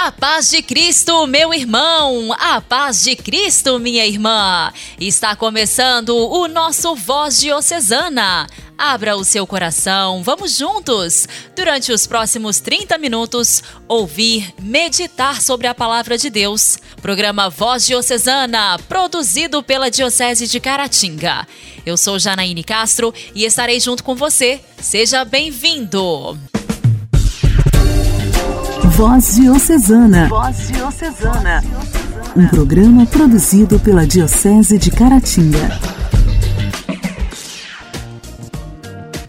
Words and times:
A 0.00 0.12
paz 0.12 0.48
de 0.50 0.62
Cristo, 0.62 1.26
meu 1.26 1.52
irmão! 1.52 2.32
A 2.38 2.60
paz 2.60 3.02
de 3.02 3.16
Cristo, 3.16 3.80
minha 3.80 4.06
irmã! 4.06 4.72
Está 5.00 5.34
começando 5.34 6.10
o 6.16 6.46
nosso 6.46 6.94
Voz 6.94 7.40
Diocesana. 7.40 8.46
Abra 8.78 9.16
o 9.16 9.24
seu 9.24 9.44
coração, 9.44 10.22
vamos 10.22 10.56
juntos, 10.56 11.26
durante 11.56 11.90
os 11.90 12.06
próximos 12.06 12.60
30 12.60 12.96
minutos, 12.96 13.60
ouvir, 13.88 14.54
meditar 14.62 15.42
sobre 15.42 15.66
a 15.66 15.74
palavra 15.74 16.16
de 16.16 16.30
Deus. 16.30 16.78
Programa 17.02 17.50
Voz 17.50 17.84
Diocesana, 17.84 18.78
produzido 18.88 19.64
pela 19.64 19.90
Diocese 19.90 20.46
de 20.46 20.60
Caratinga. 20.60 21.44
Eu 21.84 21.96
sou 21.96 22.20
Janaíne 22.20 22.62
Castro 22.62 23.12
e 23.34 23.44
estarei 23.44 23.80
junto 23.80 24.04
com 24.04 24.14
você. 24.14 24.60
Seja 24.80 25.24
bem-vindo! 25.24 26.38
Voz 28.98 29.36
Diocesana. 29.36 30.26
Voz 30.28 30.72
Diocesana. 30.72 31.62
Um 32.36 32.48
programa 32.48 33.06
produzido 33.06 33.78
pela 33.78 34.04
Diocese 34.04 34.76
de 34.76 34.90
Caratinga. 34.90 35.78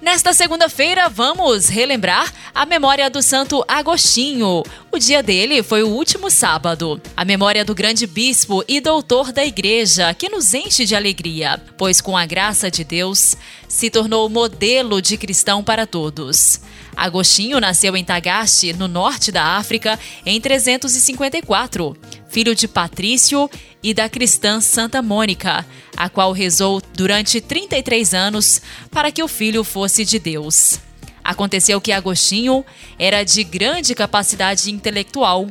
Nesta 0.01 0.33
segunda-feira, 0.33 1.07
vamos 1.07 1.67
relembrar 1.67 2.33
a 2.55 2.65
memória 2.65 3.11
do 3.11 3.21
Santo 3.21 3.63
Agostinho. 3.67 4.63
O 4.91 4.97
dia 4.97 5.21
dele 5.21 5.61
foi 5.61 5.83
o 5.83 5.89
último 5.89 6.31
sábado. 6.31 6.99
A 7.15 7.23
memória 7.23 7.63
do 7.63 7.75
grande 7.75 8.07
bispo 8.07 8.63
e 8.67 8.81
doutor 8.81 9.31
da 9.31 9.45
Igreja, 9.45 10.15
que 10.15 10.29
nos 10.29 10.51
enche 10.55 10.83
de 10.83 10.95
alegria, 10.95 11.61
pois, 11.77 12.01
com 12.01 12.17
a 12.17 12.25
graça 12.25 12.71
de 12.71 12.83
Deus, 12.83 13.37
se 13.67 13.91
tornou 13.91 14.27
modelo 14.29 14.99
de 14.99 15.15
cristão 15.15 15.63
para 15.63 15.85
todos. 15.85 16.59
Agostinho 16.95 17.59
nasceu 17.59 17.95
em 17.95 18.03
Tagaste, 18.03 18.73
no 18.73 18.87
norte 18.87 19.31
da 19.31 19.57
África, 19.57 19.99
em 20.25 20.39
354, 20.39 21.95
filho 22.29 22.53
de 22.53 22.67
Patrício 22.67 23.49
e 23.81 23.93
da 23.93 24.09
cristã 24.09 24.59
Santa 24.59 25.01
Mônica, 25.01 25.65
a 25.95 26.09
qual 26.09 26.31
rezou 26.31 26.81
durante 26.93 27.39
33 27.39 28.13
anos 28.13 28.61
para 28.91 29.11
que 29.11 29.23
o 29.23 29.27
filho 29.27 29.63
fosse 29.63 30.03
de 30.03 30.19
Deus. 30.19 30.79
Aconteceu 31.23 31.79
que 31.79 31.91
Agostinho 31.91 32.65
era 32.97 33.23
de 33.23 33.43
grande 33.43 33.93
capacidade 33.93 34.71
intelectual, 34.71 35.47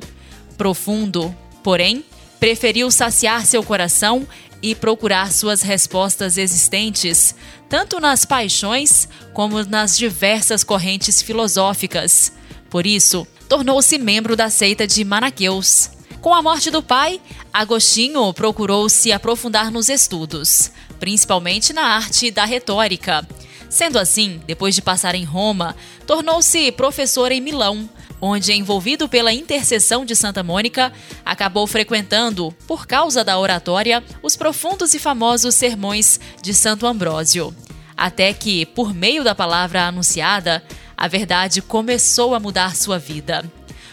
profundo, 0.56 1.34
porém, 1.62 2.04
preferiu 2.40 2.90
saciar 2.90 3.46
seu 3.46 3.62
coração 3.62 4.26
e 4.60 4.74
procurar 4.74 5.32
suas 5.32 5.62
respostas 5.62 6.36
existentes, 6.36 7.34
tanto 7.68 8.00
nas 8.00 8.24
paixões 8.24 9.08
como 9.32 9.62
nas 9.64 9.96
diversas 9.96 10.64
correntes 10.64 11.20
filosóficas. 11.20 12.32
Por 12.70 12.86
isso, 12.86 13.26
tornou-se 13.48 13.98
membro 13.98 14.34
da 14.36 14.50
seita 14.50 14.86
de 14.86 15.04
Manaqueus. 15.04 15.90
Com 16.20 16.34
a 16.34 16.42
morte 16.42 16.70
do 16.70 16.82
pai, 16.82 17.20
Agostinho 17.52 18.32
procurou 18.32 18.88
se 18.88 19.12
aprofundar 19.12 19.70
nos 19.70 19.88
estudos, 19.88 20.70
principalmente 20.98 21.72
na 21.72 21.82
arte 21.82 22.30
da 22.30 22.44
retórica. 22.44 23.26
Sendo 23.70 23.98
assim, 23.98 24.40
depois 24.46 24.74
de 24.74 24.82
passar 24.82 25.14
em 25.14 25.24
Roma, 25.24 25.76
tornou-se 26.06 26.72
professor 26.72 27.30
em 27.30 27.40
Milão, 27.40 27.88
onde, 28.20 28.52
envolvido 28.52 29.08
pela 29.08 29.32
intercessão 29.32 30.04
de 30.04 30.14
Santa 30.16 30.42
Mônica, 30.42 30.92
acabou 31.24 31.66
frequentando, 31.66 32.54
por 32.66 32.86
causa 32.86 33.24
da 33.24 33.38
oratória, 33.38 34.02
os 34.22 34.36
profundos 34.36 34.94
e 34.94 34.98
famosos 34.98 35.54
sermões 35.54 36.18
de 36.42 36.52
Santo 36.52 36.86
Ambrósio. 36.86 37.54
Até 37.96 38.32
que, 38.32 38.66
por 38.66 38.94
meio 38.94 39.24
da 39.24 39.34
palavra 39.34 39.86
anunciada, 39.86 40.62
a 40.96 41.08
verdade 41.08 41.60
começou 41.62 42.34
a 42.34 42.40
mudar 42.40 42.76
sua 42.76 42.98
vida. 42.98 43.44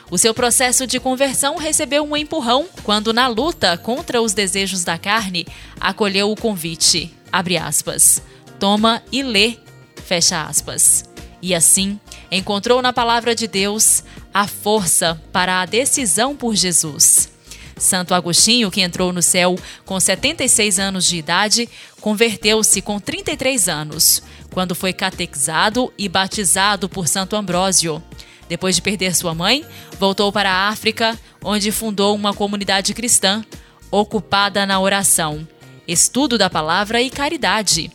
O 0.09 0.18
seu 0.18 0.34
processo 0.34 0.85
de 0.85 1.00
conversão 1.00 1.58
recebeu 1.58 2.03
um 2.03 2.16
empurrão 2.16 2.68
quando, 2.84 3.12
na 3.12 3.28
luta 3.28 3.78
contra 3.78 4.22
os 4.22 4.34
desejos 4.34 4.84
da 4.84 4.97
carne, 4.97 5.47
acolheu 5.80 6.31
o 6.31 6.35
convite. 6.35 7.12
Abre 7.31 7.58
aspas. 7.58 8.22
Toma 8.59 9.02
e 9.12 9.24
lê. 9.24 9.58
Fecha 10.06 10.44
aspas. 10.44 11.03
E 11.41 11.53
assim, 11.53 12.00
encontrou 12.35 12.81
na 12.81 12.91
palavra 12.91 13.34
de 13.34 13.47
Deus 13.47 14.03
a 14.34 14.47
força 14.47 15.22
para 15.31 15.62
a 15.62 15.66
decisão 15.66 16.35
por 16.35 16.56
Jesus. 16.56 17.29
Santo 17.78 18.13
Agostinho, 18.13 18.72
que 18.72 18.81
entrou 18.81 19.12
no 19.12 19.22
céu 19.22 19.57
com 19.85 20.00
76 20.00 20.79
anos 20.79 21.06
de 21.06 21.18
idade, 21.18 21.69
converteu-se 22.00 22.81
com 22.81 23.00
33 23.00 23.68
anos, 23.68 24.23
quando 24.51 24.75
foi 24.75 24.94
catequizado 24.94 25.91
e 25.97 26.07
batizado 26.07 26.88
por 26.88 27.07
Santo 27.07 27.35
Ambrósio. 27.35 28.01
Depois 28.47 28.75
de 28.75 28.81
perder 28.81 29.16
sua 29.16 29.34
mãe, 29.34 29.66
voltou 30.00 30.31
para 30.31 30.52
a 30.52 30.69
África, 30.69 31.19
onde 31.44 31.72
fundou 31.72 32.16
uma 32.16 32.34
comunidade 32.34 32.94
cristã, 32.94 33.44
ocupada 33.91 34.66
na 34.66 34.79
oração, 34.79 35.47
estudo 35.88 36.38
da 36.38 36.50
palavra 36.50 37.02
e 37.02 37.09
caridade. 37.09 37.91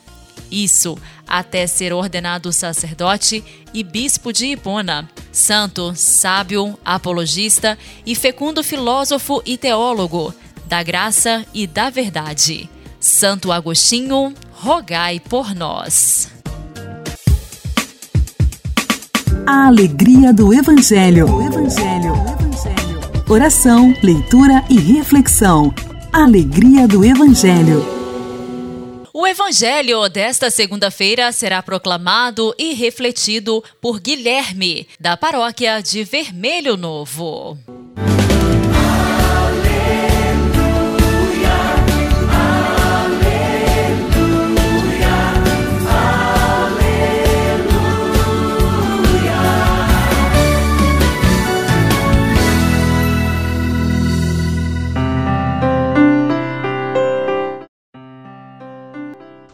Isso 0.51 0.99
até 1.27 1.67
ser 1.67 1.93
ordenado 1.93 2.53
sacerdote 2.53 3.45
e 3.73 3.85
bispo 3.85 4.33
de 4.33 4.47
Hipona. 4.47 5.09
Santo, 5.31 5.93
sábio, 5.95 6.79
apologista 6.85 7.79
e 8.05 8.15
fecundo 8.15 8.65
filósofo 8.65 9.43
e 9.47 9.57
teólogo 9.57 10.35
da 10.67 10.83
graça 10.83 11.45
e 11.53 11.67
da 11.67 11.91
verdade. 11.91 12.71
Santo 13.01 13.51
Agostinho, 13.51 14.33
rogai 14.53 15.19
por 15.19 15.55
nós. 15.55 16.29
A 19.47 19.67
alegria 19.67 20.33
do 20.33 20.55
Evangelho. 20.55 21.27
Evangelho. 21.43 22.15
Evangelho. 22.15 23.01
Oração, 23.29 23.93
leitura 24.03 24.65
e 24.69 24.79
reflexão. 24.79 25.75
Alegria 26.13 26.87
do 26.87 27.05
Evangelho. 27.05 28.00
O 29.13 29.27
evangelho 29.27 30.09
desta 30.09 30.51
segunda-feira 30.51 31.33
será 31.33 31.61
proclamado 31.61 32.55
e 32.57 32.75
refletido 32.75 33.63
por 33.81 33.99
Guilherme, 33.99 34.87
da 35.01 35.17
paróquia 35.17 35.83
de 35.83 36.05
Vermelho 36.05 36.77
Novo. 36.77 37.59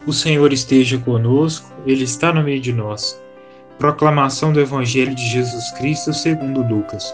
O 0.07 0.13
Senhor 0.13 0.53
esteja 0.53 0.97
conosco, 0.97 1.69
Ele 1.85 2.05
está 2.05 2.31
no 2.31 2.41
meio 2.41 2.61
de 2.61 2.71
nós. 2.71 3.21
Proclamação 3.77 4.53
do 4.53 4.61
Evangelho 4.61 5.13
de 5.13 5.27
Jesus 5.27 5.69
Cristo 5.71 6.13
segundo 6.13 6.61
Lucas. 6.61 7.13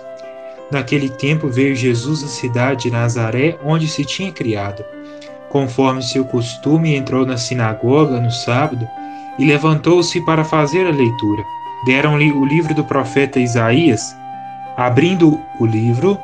Naquele 0.71 1.09
tempo 1.09 1.49
veio 1.49 1.75
Jesus 1.75 2.23
à 2.23 2.27
cidade 2.27 2.83
de 2.83 2.91
Nazaré, 2.91 3.57
onde 3.65 3.87
se 3.87 4.05
tinha 4.05 4.31
criado. 4.31 4.85
Conforme 5.49 6.03
seu 6.03 6.23
costume, 6.23 6.95
entrou 6.95 7.25
na 7.25 7.35
sinagoga 7.35 8.19
no 8.19 8.29
sábado 8.29 8.87
e 9.39 9.45
levantou-se 9.45 10.23
para 10.23 10.43
fazer 10.43 10.85
a 10.85 10.91
leitura. 10.91 11.43
Deram-lhe 11.87 12.31
o 12.31 12.45
livro 12.45 12.75
do 12.75 12.83
profeta 12.83 13.39
Isaías. 13.39 14.15
Abrindo 14.77 15.41
o 15.59 15.65
livro, 15.65 16.19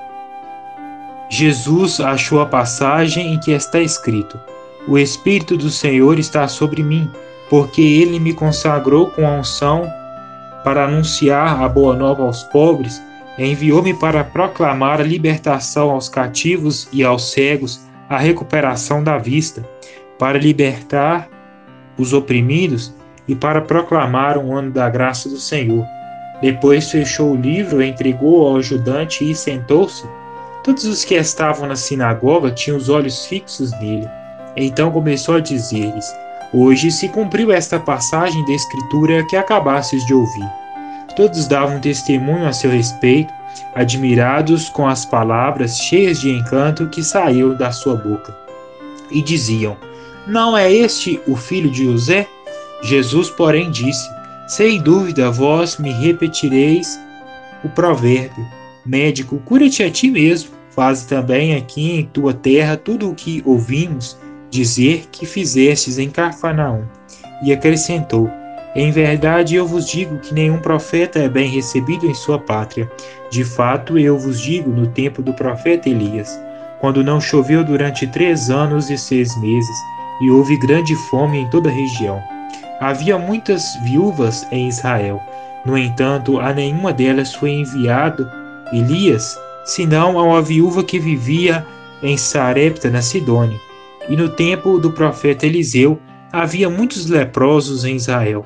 Jesus 1.30 2.00
achou 2.00 2.40
a 2.42 2.46
passagem 2.46 3.34
em 3.34 3.40
que 3.40 3.50
está 3.54 3.80
escrito: 3.80 4.40
o 4.90 4.98
Espírito 4.98 5.56
do 5.56 5.70
Senhor 5.70 6.18
está 6.18 6.48
sobre 6.48 6.82
mim, 6.82 7.08
porque 7.48 7.80
ele 7.80 8.20
me 8.20 8.34
consagrou 8.34 9.12
com 9.12 9.26
a 9.26 9.30
unção 9.30 9.88
para 10.64 10.86
anunciar 10.86 11.62
a 11.62 11.70
boa 11.70 11.96
nova 11.96 12.24
aos 12.24 12.42
pobres, 12.46 13.00
enviou-me 13.38 13.94
para 13.94 14.24
proclamar 14.24 15.00
a 15.00 15.04
libertação 15.04 15.92
aos 15.92 16.10
cativos 16.10 16.90
e 16.92 17.04
aos 17.04 17.32
cegos, 17.32 17.80
a 18.10 18.18
recuperação 18.18 19.04
da 19.04 19.20
vista, 19.20 19.64
para 20.18 20.40
libertar 20.40 21.30
os 21.96 22.12
oprimidos 22.12 22.92
e 23.28 23.36
para 23.36 23.62
proclamar 23.62 24.40
um 24.40 24.58
ano 24.58 24.72
da 24.72 24.90
graça 24.90 25.30
do 25.30 25.38
Senhor. 25.38 25.86
Depois 26.42 26.90
fechou 26.90 27.34
o 27.34 27.40
livro, 27.40 27.84
entregou 27.84 28.48
ao 28.48 28.58
ajudante 28.58 29.30
e 29.30 29.36
sentou-se. 29.36 30.04
Todos 30.64 30.86
os 30.86 31.06
que 31.06 31.14
estavam 31.14 31.68
na 31.68 31.76
sinagoga 31.76 32.50
tinham 32.50 32.78
os 32.78 32.90
olhos 32.90 33.28
fixos 33.28 33.72
nele. 33.80 34.19
Então 34.62 34.92
começou 34.92 35.36
a 35.36 35.40
dizer-lhes: 35.40 36.14
Hoje 36.54 36.92
se 36.92 37.08
cumpriu 37.08 37.52
esta 37.52 37.80
passagem 37.80 38.44
da 38.46 38.52
Escritura 38.52 39.26
que 39.26 39.38
acabastes 39.38 40.06
de 40.06 40.14
ouvir. 40.14 40.50
Todos 41.16 41.48
davam 41.48 41.80
testemunho 41.80 42.46
a 42.46 42.52
seu 42.52 42.70
respeito, 42.70 43.34
admirados 43.74 44.68
com 44.70 44.88
as 44.88 45.06
palavras 45.06 45.78
cheias 45.78 46.20
de 46.20 46.30
encanto 46.30 46.88
que 46.88 47.04
saíram 47.04 47.56
da 47.56 47.72
sua 47.72 47.96
boca. 47.96 48.38
e 49.12 49.22
diziam: 49.22 49.78
Não 50.28 50.58
é 50.58 50.72
este 50.72 51.20
o 51.26 51.36
filho 51.36 51.72
de 51.72 51.86
José? 51.86 52.28
Jesus, 52.82 53.30
porém, 53.30 53.72
disse: 53.72 54.10
Sem 54.48 54.82
dúvida 54.82 55.32
vós 55.32 55.78
me 55.78 55.92
repetireis 55.92 57.00
o 57.64 57.70
provérbio: 57.70 58.46
Médico, 58.86 59.40
cura-te 59.46 59.84
a 59.84 59.90
ti 59.90 60.12
mesmo. 60.12 60.52
Faze 60.72 61.08
também 61.08 61.56
aqui 61.56 62.00
em 62.00 62.06
tua 62.06 62.34
terra 62.34 62.78
tudo 62.78 63.10
o 63.10 63.16
que 63.16 63.42
ouvimos 63.46 64.18
dizer 64.50 65.08
que 65.12 65.26
fizestes 65.26 65.98
em 65.98 66.10
Cafarnaum. 66.10 66.84
E 67.44 67.54
acrescentou: 67.54 68.30
Em 68.76 68.92
verdade 68.92 69.56
eu 69.56 69.66
vos 69.66 69.88
digo 69.88 70.18
que 70.20 70.34
nenhum 70.34 70.60
profeta 70.60 71.20
é 71.20 71.30
bem 71.30 71.50
recebido 71.50 72.06
em 72.06 72.14
sua 72.14 72.40
pátria. 72.40 72.90
De 73.30 73.44
fato, 73.44 73.98
eu 73.98 74.18
vos 74.18 74.42
digo, 74.42 74.70
no 74.70 74.88
tempo 74.88 75.22
do 75.22 75.34
profeta 75.34 75.90
Elias, 75.90 76.40
quando 76.80 77.04
não 77.04 77.22
choveu 77.22 77.64
durante 77.64 78.08
três 78.08 78.50
anos 78.50 78.90
e 78.90 78.98
seis 78.98 79.40
meses, 79.40 79.78
e 80.22 80.30
houve 80.30 80.58
grande 80.58 80.96
fome 81.10 81.40
em 81.40 81.50
toda 81.50 81.70
a 81.70 81.74
região. 81.74 82.22
Havia 82.80 83.18
muitas 83.18 83.76
viúvas 83.84 84.48
em 84.52 84.68
Israel. 84.68 85.22
No 85.66 85.78
entanto, 85.78 86.40
a 86.40 86.54
nenhuma 86.54 86.94
delas 86.94 87.34
foi 87.34 87.52
enviado 87.52 88.30
Elias, 88.72 89.38
senão 89.66 90.18
a 90.18 90.24
uma 90.24 90.42
viúva 90.42 90.84
que 90.84 91.00
vivia 91.00 91.66
em 92.02 92.18
Sarepta, 92.18 92.90
na 92.90 93.02
Sidônia. 93.02 93.60
E 94.10 94.16
no 94.16 94.28
tempo 94.28 94.80
do 94.80 94.92
profeta 94.92 95.46
Eliseu 95.46 96.00
havia 96.32 96.70
muitos 96.70 97.08
leprosos 97.08 97.86
em 97.86 97.96
Israel. 97.96 98.46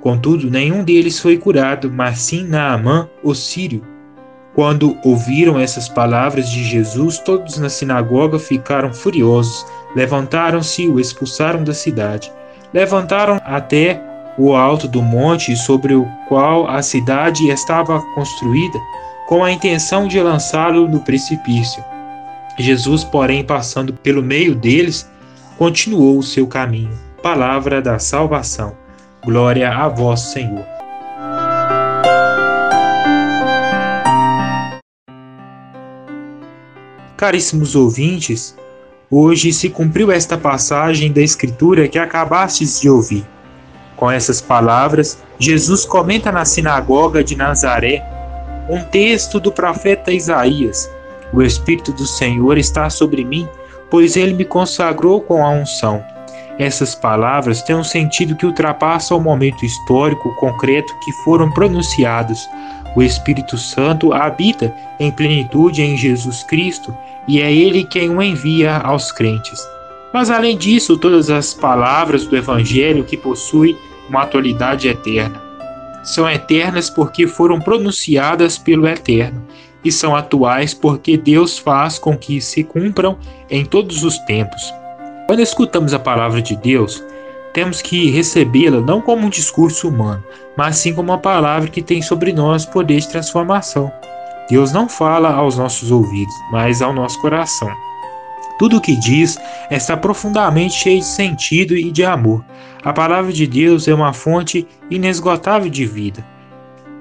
Contudo, 0.00 0.50
nenhum 0.50 0.84
deles 0.84 1.18
foi 1.18 1.38
curado, 1.38 1.90
mas 1.90 2.18
sim 2.18 2.44
Naamã, 2.46 3.08
o 3.22 3.34
sírio. 3.34 3.82
Quando 4.54 4.96
ouviram 5.02 5.58
essas 5.58 5.88
palavras 5.88 6.48
de 6.48 6.62
Jesus, 6.62 7.18
todos 7.18 7.58
na 7.58 7.68
sinagoga 7.68 8.38
ficaram 8.38 8.92
furiosos, 8.92 9.66
levantaram-se 9.96 10.82
e 10.82 10.88
o 10.88 11.00
expulsaram 11.00 11.64
da 11.64 11.74
cidade. 11.74 12.30
Levantaram 12.72 13.40
até 13.44 14.00
o 14.36 14.54
alto 14.54 14.86
do 14.86 15.00
monte 15.00 15.56
sobre 15.56 15.94
o 15.94 16.06
qual 16.28 16.68
a 16.68 16.82
cidade 16.82 17.48
estava 17.48 18.00
construída, 18.14 18.78
com 19.26 19.42
a 19.42 19.50
intenção 19.50 20.06
de 20.06 20.20
lançá-lo 20.20 20.86
no 20.88 21.00
precipício. 21.00 21.82
Jesus, 22.58 23.02
porém, 23.02 23.44
passando 23.44 23.92
pelo 23.92 24.22
meio 24.22 24.54
deles, 24.54 25.08
continuou 25.58 26.18
o 26.18 26.22
seu 26.22 26.46
caminho. 26.46 26.92
Palavra 27.22 27.82
da 27.82 27.98
salvação. 27.98 28.76
Glória 29.24 29.70
a 29.70 29.88
vós, 29.88 30.20
Senhor. 30.20 30.64
Caríssimos 37.16 37.74
ouvintes, 37.74 38.54
hoje 39.10 39.52
se 39.52 39.70
cumpriu 39.70 40.12
esta 40.12 40.36
passagem 40.36 41.10
da 41.10 41.22
Escritura 41.22 41.88
que 41.88 41.98
acabastes 41.98 42.80
de 42.80 42.90
ouvir. 42.90 43.24
Com 43.96 44.10
essas 44.10 44.40
palavras, 44.40 45.18
Jesus 45.38 45.84
comenta 45.86 46.30
na 46.30 46.44
sinagoga 46.44 47.24
de 47.24 47.34
Nazaré 47.34 48.04
um 48.68 48.82
texto 48.84 49.40
do 49.40 49.50
profeta 49.50 50.12
Isaías. 50.12 50.90
O 51.34 51.42
Espírito 51.42 51.92
do 51.92 52.06
Senhor 52.06 52.56
está 52.56 52.88
sobre 52.88 53.24
mim, 53.24 53.48
pois 53.90 54.16
ele 54.16 54.34
me 54.34 54.44
consagrou 54.44 55.20
com 55.20 55.44
a 55.44 55.50
unção. 55.50 56.02
Essas 56.58 56.94
palavras 56.94 57.60
têm 57.62 57.74
um 57.74 57.82
sentido 57.82 58.36
que 58.36 58.46
ultrapassa 58.46 59.16
o 59.16 59.20
momento 59.20 59.64
histórico 59.64 60.32
concreto 60.36 60.94
que 61.00 61.10
foram 61.24 61.50
pronunciados. 61.50 62.48
O 62.94 63.02
Espírito 63.02 63.58
Santo 63.58 64.12
habita 64.12 64.72
em 65.00 65.10
plenitude 65.10 65.82
em 65.82 65.96
Jesus 65.96 66.44
Cristo 66.44 66.96
e 67.26 67.40
é 67.40 67.52
Ele 67.52 67.82
quem 67.82 68.08
o 68.10 68.22
envia 68.22 68.76
aos 68.76 69.10
crentes. 69.10 69.60
Mas 70.12 70.30
além 70.30 70.56
disso, 70.56 70.96
todas 70.96 71.28
as 71.28 71.52
palavras 71.52 72.24
do 72.24 72.36
Evangelho 72.36 73.02
que 73.02 73.16
possuem 73.16 73.76
uma 74.08 74.22
atualidade 74.22 74.86
eterna 74.86 75.42
são 76.04 76.28
eternas 76.30 76.90
porque 76.90 77.26
foram 77.26 77.58
pronunciadas 77.58 78.58
pelo 78.58 78.86
Eterno 78.86 79.42
e 79.84 79.92
são 79.92 80.16
atuais 80.16 80.72
porque 80.72 81.16
Deus 81.16 81.58
faz 81.58 81.98
com 81.98 82.16
que 82.16 82.40
se 82.40 82.64
cumpram 82.64 83.18
em 83.50 83.64
todos 83.64 84.02
os 84.02 84.18
tempos. 84.20 84.72
Quando 85.26 85.40
escutamos 85.40 85.94
a 85.94 85.98
palavra 85.98 86.40
de 86.40 86.56
Deus, 86.56 87.02
temos 87.52 87.80
que 87.80 88.10
recebê-la 88.10 88.80
não 88.80 89.00
como 89.00 89.26
um 89.26 89.30
discurso 89.30 89.88
humano, 89.88 90.24
mas 90.56 90.76
sim 90.76 90.92
como 90.92 91.12
uma 91.12 91.18
palavra 91.18 91.68
que 91.68 91.82
tem 91.82 92.02
sobre 92.02 92.32
nós 92.32 92.66
poder 92.66 93.00
de 93.00 93.08
transformação. 93.08 93.92
Deus 94.50 94.72
não 94.72 94.88
fala 94.88 95.32
aos 95.32 95.56
nossos 95.56 95.90
ouvidos, 95.90 96.34
mas 96.50 96.82
ao 96.82 96.92
nosso 96.92 97.20
coração. 97.20 97.70
Tudo 98.58 98.76
o 98.76 98.80
que 98.80 98.96
diz 98.96 99.38
está 99.70 99.96
profundamente 99.96 100.74
cheio 100.74 101.00
de 101.00 101.06
sentido 101.06 101.76
e 101.76 101.90
de 101.90 102.04
amor. 102.04 102.44
A 102.84 102.92
palavra 102.92 103.32
de 103.32 103.46
Deus 103.46 103.88
é 103.88 103.94
uma 103.94 104.12
fonte 104.12 104.66
inesgotável 104.90 105.70
de 105.70 105.86
vida. 105.86 106.24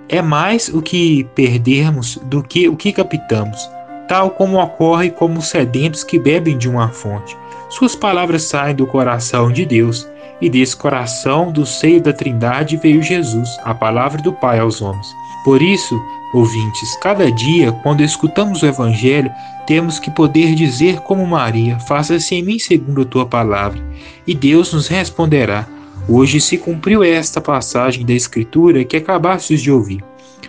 É 0.10 0.22
mais 0.22 0.70
o 0.70 0.82
que 0.82 1.24
perdermos 1.36 2.18
do 2.24 2.44
que 2.44 2.68
o 2.68 2.76
que 2.76 2.92
captamos, 2.92 3.70
tal 4.08 4.32
como 4.32 4.60
ocorre 4.60 5.10
como 5.10 5.40
os 5.40 5.48
sedentos 5.48 6.04
que 6.04 6.20
bebem 6.20 6.58
de 6.58 6.70
uma 6.70 6.90
fonte. 6.90 7.38
Suas 7.70 7.96
palavras 7.96 8.44
saem 8.44 8.76
do 8.76 8.86
coração 8.86 9.52
de 9.52 9.66
Deus, 9.66 10.08
e 10.42 10.50
desse 10.50 10.76
coração, 10.76 11.54
do 11.54 11.66
seio 11.66 12.02
da 12.02 12.12
Trindade, 12.12 12.76
veio 12.76 13.02
Jesus, 13.02 13.50
a 13.64 13.74
palavra 13.74 14.22
do 14.22 14.34
Pai 14.34 14.60
aos 14.60 14.82
homens. 14.82 15.08
Por 15.46 15.62
isso, 15.62 15.98
ouvintes, 16.34 16.98
cada 16.98 17.32
dia, 17.32 17.72
quando 17.84 18.04
escutamos 18.04 18.62
o 18.62 18.66
Evangelho, 18.66 19.32
temos 19.66 20.00
que 20.00 20.12
poder 20.12 20.54
dizer 20.54 21.00
como 21.02 21.26
Maria: 21.26 21.80
Faça-se 21.80 22.36
em 22.36 22.44
mim 22.44 22.60
segundo 22.60 23.04
a 23.04 23.06
tua 23.06 23.26
palavra. 23.26 23.82
E 24.28 24.36
Deus 24.36 24.74
nos 24.74 24.88
responderá: 24.88 25.66
Hoje 26.08 26.42
se 26.42 26.58
cumpriu 26.58 27.02
esta 27.02 27.40
passagem 27.40 28.06
da 28.06 28.14
Escritura 28.14 28.84
que 28.84 28.98
acabastes 28.98 29.62
de 29.62 29.72
ouvir. 29.72 30.04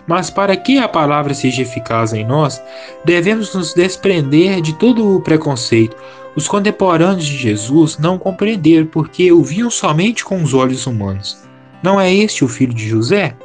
Mas 0.07 0.29
para 0.29 0.57
que 0.57 0.79
a 0.79 0.89
palavra 0.89 1.33
seja 1.33 1.63
eficaz 1.63 2.13
em 2.13 2.27
nós, 2.27 2.61
devemos 3.05 3.55
nos 3.55 3.73
desprender 3.73 4.61
de 4.61 4.75
todo 4.75 5.17
o 5.17 5.21
preconceito. 5.21 5.97
Os 6.35 6.49
contemporâneos 6.49 7.25
de 7.25 7.37
Jesus 7.37 7.99
não 7.99 8.19
compreenderam 8.19 8.87
porque 8.87 9.31
o 9.31 9.43
viam 9.43 9.71
somente 9.71 10.25
com 10.25 10.43
os 10.43 10.53
olhos 10.53 10.87
humanos. 10.87 11.39
Não 11.83 12.01
é 12.01 12.13
este 12.13 12.45
o 12.45 12.49
filho 12.49 12.75
de 12.75 12.89
José? 12.89 13.37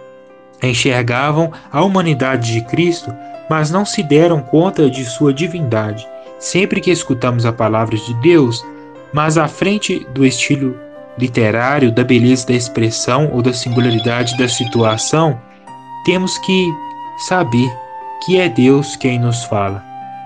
Enxergavam 0.64 1.52
a 1.72 1.84
humanidade 1.84 2.54
de 2.54 2.66
Cristo, 2.66 3.14
mas 3.50 3.70
não 3.70 3.86
se 3.86 4.02
deram 4.02 4.42
conta 4.42 4.90
de 4.90 5.06
sua 5.06 5.32
divindade. 5.32 6.08
Sempre 6.40 6.82
que 6.82 6.90
escutamos 6.90 7.46
a 7.46 7.54
palavra 7.54 7.96
de 7.96 8.14
Deus, 8.16 8.66
mas 9.14 9.38
à 9.38 9.48
frente 9.48 10.06
do 10.14 10.26
estilo 10.26 10.76
literário, 11.20 11.92
da 11.92 12.04
beleza 12.04 12.48
da 12.48 12.54
expressão 12.54 13.30
ou 13.34 13.42
da 13.42 13.54
singularidade 13.54 14.38
da 14.38 14.48
situação, 14.48 15.40
temos 16.06 16.38
que 16.40 16.74
saber 17.28 17.70
que 18.26 18.40
é 18.40 18.48
Deus 18.48 18.96
quem 18.96 19.20
nos 19.20 19.44
fala. 19.44 19.84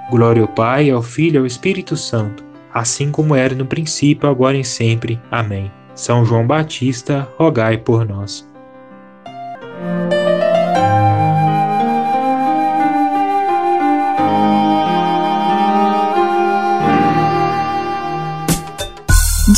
Glória 0.10 0.42
ao 0.42 0.48
Pai, 0.48 0.90
ao 0.90 1.02
Filho 1.02 1.38
e 1.38 1.40
ao 1.40 1.46
Espírito 1.46 1.98
Santo, 1.98 2.44
assim 2.74 3.12
como 3.12 3.36
era 3.36 3.56
no 3.56 3.66
princípio, 3.66 4.30
agora 4.30 4.58
e 4.58 4.64
sempre. 4.64 5.20
Amém. 5.32 5.72
São 5.96 6.26
João 6.26 6.46
Batista, 6.46 7.28
rogai 7.38 7.78
por 7.78 8.08
nós. 8.08 8.48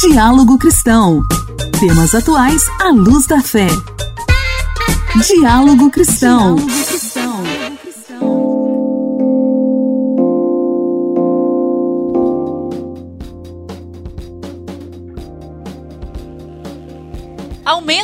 Diálogo 0.10 0.58
Cristão. 0.60 1.24
Temas 1.80 2.14
atuais 2.14 2.62
à 2.80 2.90
luz 2.92 3.26
da 3.26 3.42
fé. 3.42 3.68
Diálogo 5.28 5.90
Cristão. 5.90 6.58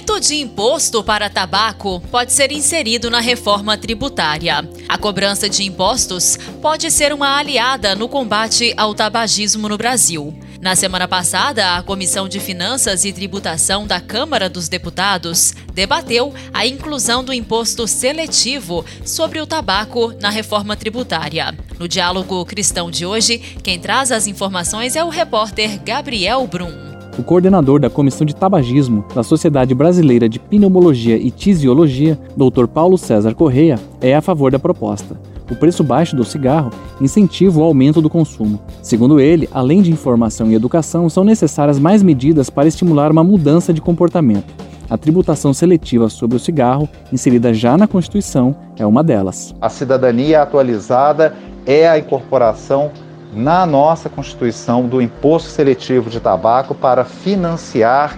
Aumento 0.02 0.20
de 0.20 0.34
imposto 0.34 1.04
para 1.04 1.30
tabaco 1.30 2.00
pode 2.10 2.34
ser 2.34 2.52
inserido 2.52 3.08
na 3.08 3.20
reforma 3.20 3.78
tributária. 3.78 4.68
A 4.90 4.98
cobrança 4.98 5.48
de 5.48 5.64
impostos 5.64 6.40
pode 6.60 6.90
ser 6.90 7.14
uma 7.14 7.38
aliada 7.38 7.96
no 7.96 8.10
combate 8.10 8.74
ao 8.76 8.96
tabagismo 8.96 9.70
no 9.70 9.78
Brasil. 9.78 10.36
Na 10.60 10.76
semana 10.76 11.08
passada, 11.08 11.78
a 11.78 11.84
Comissão 11.84 12.28
de 12.28 12.40
Finanças 12.40 13.06
e 13.06 13.14
Tributação 13.14 13.86
da 13.86 14.02
Câmara 14.02 14.50
dos 14.50 14.68
Deputados 14.68 15.54
debateu 15.72 16.34
a 16.52 16.66
inclusão 16.66 17.24
do 17.24 17.32
imposto 17.32 17.88
seletivo 17.88 18.84
sobre 19.06 19.40
o 19.40 19.46
tabaco 19.46 20.16
na 20.20 20.32
reforma 20.32 20.76
tributária. 20.76 21.56
No 21.78 21.88
diálogo 21.88 22.44
cristão 22.44 22.90
de 22.90 23.06
hoje, 23.06 23.38
quem 23.38 23.80
traz 23.80 24.12
as 24.12 24.26
informações 24.26 24.96
é 24.96 25.04
o 25.04 25.10
repórter 25.10 25.80
Gabriel 25.84 26.48
Brum. 26.48 26.91
O 27.18 27.24
coordenador 27.24 27.80
da 27.80 27.90
Comissão 27.90 28.26
de 28.26 28.36
Tabagismo 28.36 29.06
da 29.14 29.24
Sociedade 29.24 29.76
Brasileira 29.76 30.30
de 30.30 30.40
Pneumologia 30.40 31.18
e 31.18 31.30
Tisiologia, 31.30 32.18
Dr. 32.36 32.68
Paulo 32.68 32.98
César 32.98 33.34
Correia, 33.34 33.80
é 34.00 34.16
a 34.16 34.22
favor 34.22 34.52
da 34.52 34.60
proposta 34.60 35.18
o 35.52 35.56
preço 35.56 35.84
baixo 35.84 36.16
do 36.16 36.24
cigarro 36.24 36.72
incentiva 37.00 37.60
o 37.60 37.64
aumento 37.64 38.02
do 38.02 38.10
consumo. 38.10 38.60
Segundo 38.82 39.20
ele, 39.20 39.50
além 39.52 39.82
de 39.82 39.92
informação 39.92 40.50
e 40.50 40.56
educação, 40.56 41.10
são 41.10 41.24
necessárias 41.24 41.78
mais 41.78 42.02
medidas 42.02 42.50
para 42.50 42.68
estimular 42.68 43.12
uma 43.12 43.24
mudança 43.24 43.74
de 43.74 43.82
comportamento. 43.82 44.54
A 44.90 44.98
tributação 44.98 45.54
seletiva 45.54 46.10
sobre 46.10 46.38
o 46.38 46.40
cigarro, 46.40 46.88
inserida 47.12 47.54
já 47.54 47.78
na 47.78 47.88
Constituição, 47.88 48.56
é 48.78 48.86
uma 48.86 49.04
delas. 49.04 49.54
A 49.62 49.70
cidadania 49.70 50.42
atualizada 50.42 51.36
é 51.66 51.88
a 51.88 52.00
incorporação 52.00 52.92
na 53.34 53.66
nossa 53.66 54.10
Constituição 54.10 54.88
do 54.88 55.02
imposto 55.02 55.50
seletivo 55.50 56.10
de 56.10 56.20
tabaco 56.20 56.76
para 56.76 57.06
financiar 57.06 58.18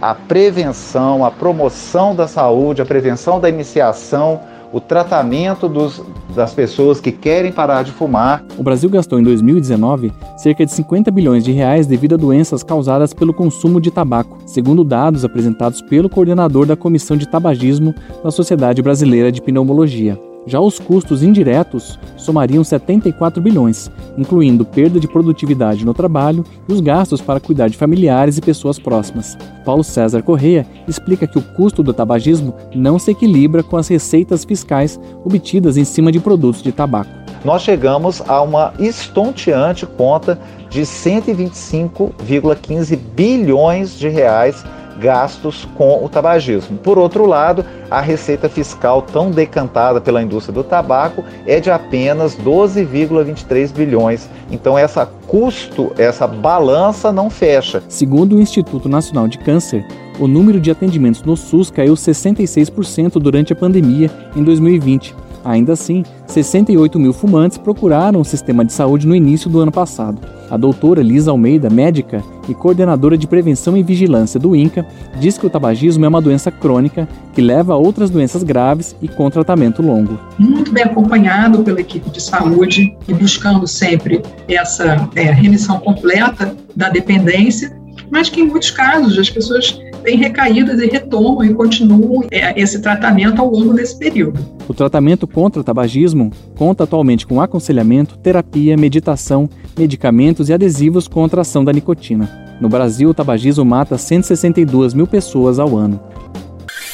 a 0.00 0.14
prevenção, 0.14 1.24
a 1.24 1.30
promoção 1.30 2.14
da 2.14 2.26
saúde, 2.26 2.80
a 2.80 2.86
prevenção 2.86 3.38
da 3.38 3.48
iniciação, 3.48 4.40
o 4.72 4.80
tratamento 4.80 5.68
dos, 5.68 6.02
das 6.34 6.54
pessoas 6.54 7.00
que 7.00 7.10
querem 7.10 7.52
parar 7.52 7.82
de 7.82 7.90
fumar. 7.90 8.44
O 8.56 8.62
Brasil 8.62 8.88
gastou 8.88 9.18
em 9.18 9.22
2019 9.22 10.12
cerca 10.36 10.64
de 10.64 10.72
50 10.72 11.10
bilhões 11.10 11.44
de 11.44 11.52
reais 11.52 11.86
devido 11.86 12.14
a 12.14 12.18
doenças 12.18 12.62
causadas 12.62 13.12
pelo 13.12 13.34
consumo 13.34 13.80
de 13.80 13.90
tabaco, 13.90 14.38
segundo 14.46 14.84
dados 14.84 15.24
apresentados 15.24 15.82
pelo 15.82 16.08
coordenador 16.08 16.66
da 16.66 16.76
Comissão 16.76 17.16
de 17.16 17.28
Tabagismo 17.28 17.94
da 18.22 18.30
Sociedade 18.30 18.80
Brasileira 18.80 19.32
de 19.32 19.42
Pneumologia. 19.42 20.29
Já 20.46 20.58
os 20.58 20.78
custos 20.78 21.22
indiretos 21.22 21.98
somariam 22.16 22.64
74 22.64 23.42
bilhões, 23.42 23.90
incluindo 24.16 24.64
perda 24.64 24.98
de 24.98 25.06
produtividade 25.06 25.84
no 25.84 25.92
trabalho 25.92 26.42
e 26.66 26.72
os 26.72 26.80
gastos 26.80 27.20
para 27.20 27.38
cuidar 27.38 27.68
de 27.68 27.76
familiares 27.76 28.38
e 28.38 28.40
pessoas 28.40 28.78
próximas. 28.78 29.36
Paulo 29.64 29.84
César 29.84 30.22
Correia 30.22 30.66
explica 30.88 31.26
que 31.26 31.38
o 31.38 31.42
custo 31.42 31.82
do 31.82 31.92
tabagismo 31.92 32.54
não 32.74 32.98
se 32.98 33.10
equilibra 33.10 33.62
com 33.62 33.76
as 33.76 33.88
receitas 33.88 34.42
fiscais 34.44 34.98
obtidas 35.24 35.76
em 35.76 35.84
cima 35.84 36.10
de 36.10 36.18
produtos 36.18 36.62
de 36.62 36.72
tabaco. 36.72 37.10
Nós 37.44 37.60
chegamos 37.62 38.22
a 38.26 38.40
uma 38.42 38.72
estonteante 38.78 39.84
conta 39.86 40.38
de 40.68 40.82
125,15 40.82 42.98
bilhões 43.14 43.98
de 43.98 44.08
reais 44.08 44.64
gastos 45.00 45.66
com 45.76 46.04
o 46.04 46.08
tabagismo. 46.08 46.76
Por 46.78 46.98
outro 46.98 47.26
lado, 47.26 47.64
a 47.90 48.00
receita 48.00 48.48
fiscal 48.48 49.02
tão 49.02 49.30
decantada 49.30 50.00
pela 50.00 50.22
indústria 50.22 50.54
do 50.54 50.62
tabaco 50.62 51.24
é 51.46 51.58
de 51.58 51.70
apenas 51.70 52.36
12,23 52.36 53.72
bilhões. 53.72 54.28
Então 54.50 54.78
essa 54.78 55.06
custo, 55.26 55.92
essa 55.96 56.26
balança 56.26 57.10
não 57.10 57.30
fecha. 57.30 57.82
Segundo 57.88 58.36
o 58.36 58.40
Instituto 58.40 58.88
Nacional 58.88 59.26
de 59.26 59.38
Câncer, 59.38 59.84
o 60.18 60.28
número 60.28 60.60
de 60.60 60.70
atendimentos 60.70 61.22
no 61.22 61.36
SUS 61.36 61.70
caiu 61.70 61.94
66% 61.94 63.12
durante 63.14 63.52
a 63.52 63.56
pandemia 63.56 64.10
em 64.36 64.44
2020. 64.44 65.14
Ainda 65.44 65.72
assim, 65.72 66.04
68 66.26 66.98
mil 66.98 67.12
fumantes 67.12 67.56
procuraram 67.56 68.20
o 68.20 68.24
sistema 68.24 68.64
de 68.64 68.72
saúde 68.72 69.06
no 69.06 69.14
início 69.14 69.48
do 69.48 69.60
ano 69.60 69.72
passado. 69.72 70.20
A 70.50 70.56
doutora 70.56 71.00
Lisa 71.02 71.30
Almeida, 71.30 71.70
médica 71.70 72.24
e 72.48 72.54
coordenadora 72.54 73.16
de 73.16 73.26
prevenção 73.26 73.76
e 73.76 73.82
vigilância 73.82 74.40
do 74.40 74.56
INCA, 74.56 74.84
diz 75.20 75.38
que 75.38 75.46
o 75.46 75.50
tabagismo 75.50 76.04
é 76.04 76.08
uma 76.08 76.20
doença 76.20 76.50
crônica 76.50 77.08
que 77.32 77.40
leva 77.40 77.74
a 77.74 77.76
outras 77.76 78.10
doenças 78.10 78.42
graves 78.42 78.96
e 79.00 79.06
com 79.06 79.30
tratamento 79.30 79.80
longo. 79.80 80.18
Muito 80.38 80.72
bem 80.72 80.82
acompanhado 80.82 81.62
pela 81.62 81.80
equipe 81.80 82.10
de 82.10 82.20
saúde 82.20 82.96
e 83.06 83.14
buscando 83.14 83.66
sempre 83.68 84.22
essa 84.48 85.08
é, 85.14 85.30
remissão 85.30 85.78
completa 85.78 86.56
da 86.74 86.88
dependência, 86.88 87.78
mas 88.10 88.28
que 88.28 88.40
em 88.40 88.46
muitos 88.46 88.70
casos 88.70 89.16
as 89.16 89.30
pessoas 89.30 89.78
têm 90.00 90.16
recaídas 90.16 90.80
e 90.80 90.86
retomam 90.86 91.44
e 91.44 91.54
continuam 91.54 92.24
é, 92.30 92.60
esse 92.60 92.80
tratamento 92.80 93.40
ao 93.40 93.50
longo 93.50 93.74
desse 93.74 93.98
período. 93.98 94.38
O 94.68 94.74
tratamento 94.74 95.26
contra 95.26 95.60
o 95.60 95.64
tabagismo 95.64 96.30
conta 96.56 96.84
atualmente 96.84 97.26
com 97.26 97.40
aconselhamento, 97.40 98.18
terapia, 98.18 98.76
meditação, 98.76 99.48
medicamentos 99.78 100.48
e 100.48 100.52
adesivos 100.52 101.08
contra 101.08 101.40
a 101.40 101.42
ação 101.42 101.64
da 101.64 101.72
nicotina. 101.72 102.28
No 102.60 102.68
Brasil, 102.68 103.08
o 103.08 103.14
tabagismo 103.14 103.64
mata 103.64 103.96
162 103.96 104.92
mil 104.94 105.06
pessoas 105.06 105.58
ao 105.58 105.76
ano. 105.76 106.00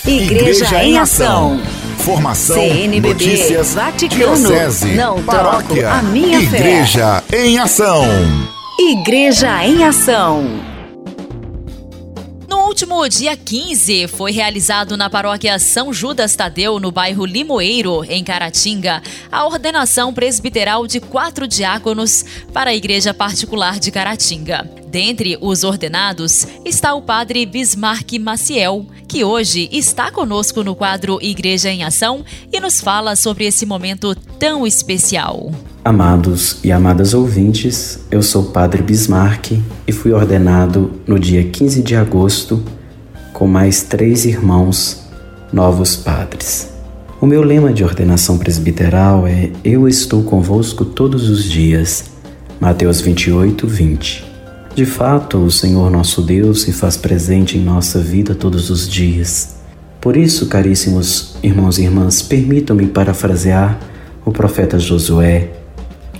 Igreja, 0.06 0.64
Igreja 0.64 0.84
em 0.84 0.98
Ação. 0.98 1.60
Formação, 1.98 2.56
CNBB, 2.56 3.08
notícias, 3.08 3.74
Vaticano, 3.74 4.36
diocese, 4.36 4.94
não 4.94 5.20
paróquia, 5.24 5.90
a 5.90 6.02
minha 6.02 6.40
Igreja 6.40 7.20
fé. 7.26 7.44
em 7.44 7.58
Ação. 7.58 8.04
Igreja 8.78 9.66
em 9.66 9.82
Ação 9.82 10.65
último 12.64 13.08
dia 13.08 13.36
15 13.36 14.08
foi 14.08 14.32
realizado 14.32 14.96
na 14.96 15.10
paróquia 15.10 15.58
São 15.58 15.92
Judas 15.92 16.36
Tadeu, 16.36 16.78
no 16.78 16.92
bairro 16.92 17.26
Limoeiro, 17.26 18.04
em 18.04 18.22
Caratinga, 18.22 19.02
a 19.30 19.44
ordenação 19.44 20.14
presbiteral 20.14 20.86
de 20.86 21.00
quatro 21.00 21.48
diáconos 21.48 22.24
para 22.52 22.70
a 22.70 22.74
Igreja 22.74 23.12
Particular 23.12 23.78
de 23.78 23.90
Caratinga. 23.90 24.68
Dentre 24.86 25.36
os 25.40 25.64
ordenados 25.64 26.46
está 26.64 26.94
o 26.94 27.02
padre 27.02 27.44
Bismarck 27.44 28.18
Maciel, 28.18 28.86
que 29.08 29.24
hoje 29.24 29.68
está 29.72 30.10
conosco 30.10 30.62
no 30.62 30.74
quadro 30.74 31.18
Igreja 31.20 31.70
em 31.70 31.84
Ação 31.84 32.24
e 32.52 32.60
nos 32.60 32.80
fala 32.80 33.16
sobre 33.16 33.44
esse 33.44 33.66
momento 33.66 34.14
tão 34.38 34.66
especial. 34.66 35.52
Amados 35.86 36.58
e 36.64 36.72
amadas 36.72 37.14
ouvintes, 37.14 38.00
eu 38.10 38.20
sou 38.20 38.46
Padre 38.46 38.82
Bismarck 38.82 39.52
e 39.86 39.92
fui 39.92 40.12
ordenado 40.12 40.90
no 41.06 41.16
dia 41.16 41.44
15 41.44 41.80
de 41.80 41.94
agosto 41.94 42.60
com 43.32 43.46
mais 43.46 43.84
três 43.84 44.24
irmãos 44.24 45.06
novos 45.52 45.94
padres. 45.94 46.72
O 47.20 47.24
meu 47.24 47.40
lema 47.40 47.72
de 47.72 47.84
ordenação 47.84 48.36
presbiteral 48.36 49.28
é 49.28 49.52
Eu 49.62 49.86
estou 49.86 50.24
convosco 50.24 50.84
todos 50.84 51.30
os 51.30 51.44
dias. 51.44 52.06
Mateus 52.58 53.00
28, 53.00 53.64
20. 53.64 54.24
De 54.74 54.84
fato, 54.84 55.38
o 55.38 55.52
Senhor 55.52 55.88
nosso 55.88 56.20
Deus 56.20 56.62
se 56.62 56.72
faz 56.72 56.96
presente 56.96 57.56
em 57.56 57.62
nossa 57.62 58.00
vida 58.00 58.34
todos 58.34 58.70
os 58.70 58.88
dias. 58.88 59.54
Por 60.00 60.16
isso, 60.16 60.46
caríssimos 60.46 61.36
irmãos 61.44 61.78
e 61.78 61.84
irmãs, 61.84 62.22
permitam-me 62.22 62.88
parafrasear 62.88 63.78
o 64.24 64.32
profeta 64.32 64.80
Josué 64.80 65.64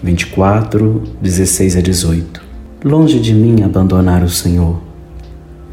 24, 0.03 1.03
16 1.23 1.77
a 1.77 1.81
18. 1.81 2.43
Longe 2.85 3.19
de 3.19 3.35
mim 3.35 3.63
abandonar 3.63 4.23
o 4.23 4.29
Senhor, 4.29 4.81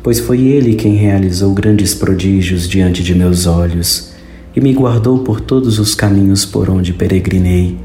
pois 0.02 0.20
foi 0.20 0.42
Ele 0.42 0.76
quem 0.76 0.96
realizou 0.96 1.54
grandes 1.54 1.94
prodígios 1.94 2.68
diante 2.68 3.04
de 3.04 3.14
meus 3.14 3.46
olhos 3.46 4.14
e 4.56 4.62
me 4.62 4.74
guardou 4.74 5.20
por 5.20 5.42
todos 5.42 5.78
os 5.78 5.94
caminhos 5.94 6.46
por 6.46 6.70
onde 6.70 6.94
peregrinei 6.94 7.78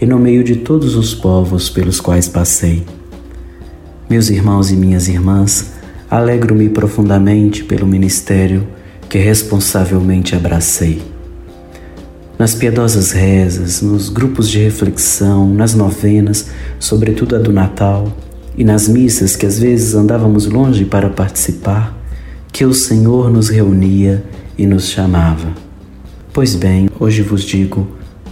e 0.00 0.06
no 0.06 0.18
meio 0.18 0.42
de 0.42 0.56
todos 0.56 0.96
os 0.96 1.14
povos 1.14 1.68
pelos 1.68 2.00
quais 2.00 2.28
passei. 2.28 2.84
Meus 4.08 4.30
irmãos 4.30 4.70
e 4.70 4.76
minhas 4.76 5.06
irmãs, 5.08 5.72
alegro-me 6.10 6.68
profundamente 6.68 7.62
pelo 7.62 7.86
ministério 7.86 8.66
que 9.08 9.18
responsavelmente 9.18 10.34
abracei 10.34 11.13
nas 12.38 12.54
piedosas 12.54 13.12
rezas, 13.12 13.80
nos 13.80 14.08
grupos 14.08 14.48
de 14.48 14.58
reflexão, 14.58 15.48
nas 15.54 15.74
novenas, 15.74 16.50
sobretudo 16.80 17.36
a 17.36 17.38
do 17.38 17.52
Natal, 17.52 18.12
e 18.56 18.64
nas 18.64 18.88
missas 18.88 19.36
que 19.36 19.46
às 19.46 19.58
vezes 19.58 19.94
andávamos 19.94 20.46
longe 20.46 20.84
para 20.84 21.10
participar, 21.10 21.96
que 22.52 22.64
o 22.64 22.74
Senhor 22.74 23.30
nos 23.30 23.48
reunia 23.48 24.24
e 24.56 24.66
nos 24.66 24.88
chamava. 24.88 25.48
Pois 26.32 26.54
bem, 26.54 26.88
hoje 26.98 27.22
vos 27.22 27.42
digo: 27.42 27.86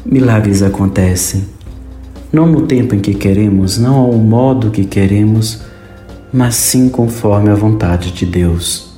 milagres 0.05 0.63
acontecem, 0.63 1.45
não 2.33 2.47
no 2.47 2.63
tempo 2.63 2.95
em 2.95 3.01
que 3.01 3.15
queremos, 3.15 3.79
não 3.79 3.97
ao 3.97 4.13
modo 4.13 4.71
que 4.71 4.85
queremos, 4.85 5.63
mas 6.33 6.57
sim 6.57 6.89
conforme 6.89 7.51
a 7.51 7.55
vontade 7.55 8.13
de 8.13 8.27
Deus. 8.27 8.93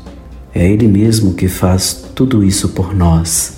É 0.54 0.70
Ele 0.70 0.86
mesmo 0.86 1.34
que 1.34 1.48
faz 1.48 2.04
tudo 2.14 2.44
isso 2.44 2.70
por 2.70 2.94
nós 2.94 3.53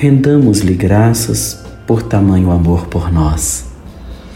rendamos-lhe 0.00 0.74
graças 0.74 1.58
por 1.84 2.04
tamanho 2.04 2.52
amor 2.52 2.86
por 2.86 3.12
nós. 3.12 3.64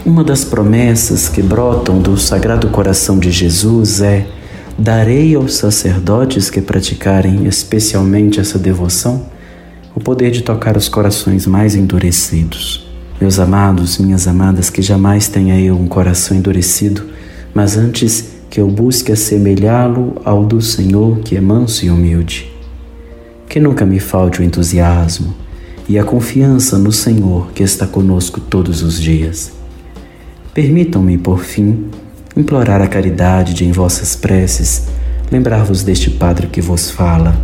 Uma 0.05 0.25
das 0.25 0.45
promessas 0.45 1.29
que 1.29 1.41
brotam 1.41 2.03
do 2.03 2.19
Sagrado 2.19 2.67
Coração 2.71 3.17
de 3.17 3.31
Jesus 3.31 4.01
é: 4.01 4.27
darei 4.77 5.37
aos 5.37 5.55
sacerdotes 5.55 6.51
que 6.51 6.61
praticarem 6.61 7.47
especialmente 7.47 8.41
essa 8.41 8.59
devoção 8.59 9.25
o 9.95 10.01
poder 10.01 10.33
de 10.33 10.43
tocar 10.43 10.77
os 10.77 10.89
corações 10.89 11.47
mais 11.47 11.77
endurecidos. 11.77 12.85
Meus 13.21 13.39
amados, 13.39 13.99
minhas 13.99 14.27
amadas, 14.27 14.69
que 14.69 14.83
jamais 14.83 15.29
tenha 15.29 15.61
eu 15.61 15.77
um 15.77 15.87
coração 15.87 16.37
endurecido, 16.37 17.05
mas 17.55 17.77
antes 17.77 18.33
que 18.51 18.61
eu 18.61 18.67
busque 18.67 19.13
assemelhá-lo 19.13 20.21
ao 20.25 20.45
do 20.45 20.61
Senhor, 20.61 21.21
que 21.21 21.37
é 21.37 21.41
manso 21.41 21.85
e 21.85 21.91
humilde. 21.91 22.53
Que 23.49 23.61
nunca 23.61 23.87
me 23.87 24.01
falte 24.01 24.41
o 24.41 24.43
entusiasmo, 24.43 25.42
e 25.93 25.99
a 25.99 26.05
confiança 26.05 26.79
no 26.79 26.91
Senhor 26.91 27.53
que 27.53 27.63
está 27.63 27.87
conosco 27.87 28.41
todos 28.41 28.83
os 28.83 28.99
dias. 28.99 29.53
Permitam-me, 30.55 31.19
por 31.19 31.41
fim, 31.41 31.91
implorar 32.35 32.81
a 32.81 32.87
caridade 32.87 33.53
de 33.53 33.67
em 33.67 33.73
vossas 33.73 34.17
preces 34.17 34.85
lembrar-vos 35.31 35.83
deste 35.83 36.09
Padre 36.09 36.47
que 36.47 36.63
vos 36.63 36.91
fala. 36.91 37.37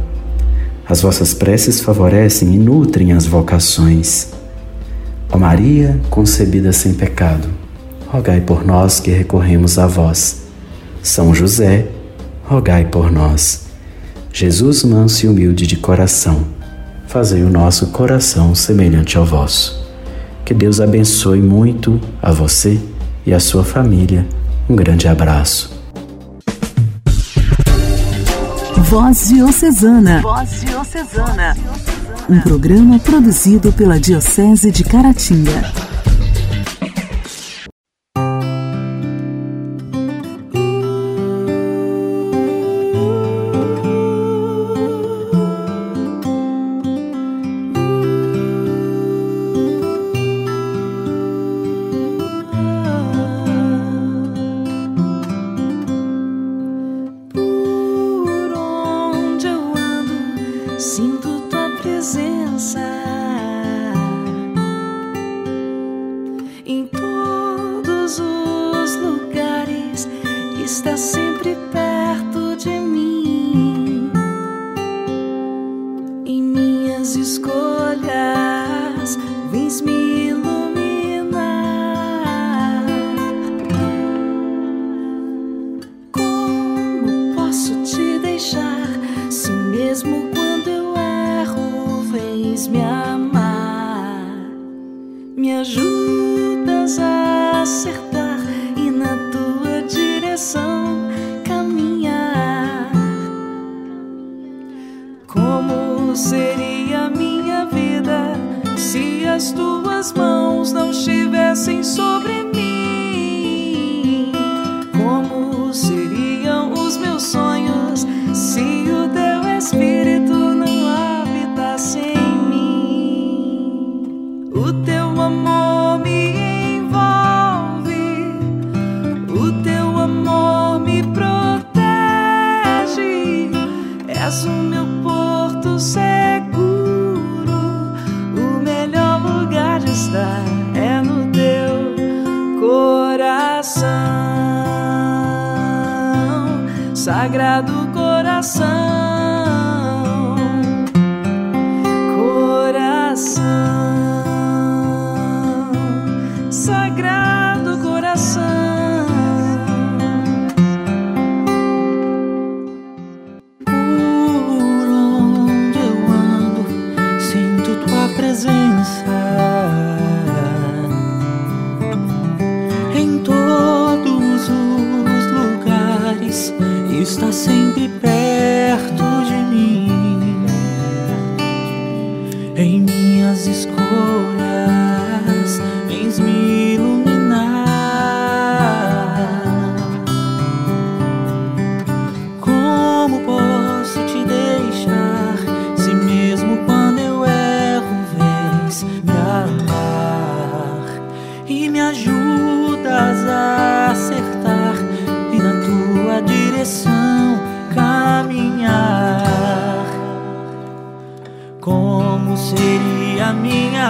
As 0.89 1.03
vossas 1.03 1.35
preces 1.35 1.83
favorecem 1.83 2.55
e 2.55 2.57
nutrem 2.57 3.13
as 3.13 3.27
vocações. 3.27 4.29
Ó 5.31 5.37
Maria, 5.37 6.01
concebida 6.09 6.73
sem 6.73 6.95
pecado, 6.95 7.49
rogai 8.07 8.41
por 8.41 8.65
nós 8.65 8.99
que 8.99 9.11
recorremos 9.11 9.79
a 9.79 9.87
vós. 9.87 10.45
São 11.03 11.35
José, 11.35 11.87
rogai 12.45 12.87
por 12.87 13.13
nós. 13.13 13.67
Jesus, 14.33 14.85
manso 14.85 15.27
e 15.27 15.29
humilde 15.29 15.67
de 15.67 15.77
coração, 15.77 16.57
fazei 17.09 17.43
o 17.43 17.49
nosso 17.49 17.87
coração 17.87 18.55
semelhante 18.55 19.17
ao 19.17 19.25
vosso. 19.25 19.85
Que 20.45 20.55
Deus 20.55 20.81
abençoe 20.81 21.41
muito 21.41 22.01
a 22.23 22.31
você 22.31 22.79
e 23.27 23.35
a 23.35 23.41
sua 23.41 23.65
família. 23.65 24.27
Um 24.69 24.77
grande 24.77 25.09
abraço. 25.09 25.77
Voz 28.77 29.29
Diocesana. 29.29 30.21
Voz 30.23 30.61
Diocesana. 30.61 31.57
Um 32.29 32.41
programa 32.41 32.99
produzido 32.99 33.73
pela 33.73 33.99
Diocese 33.99 34.71
de 34.71 34.85
Caratinga. 34.85 35.88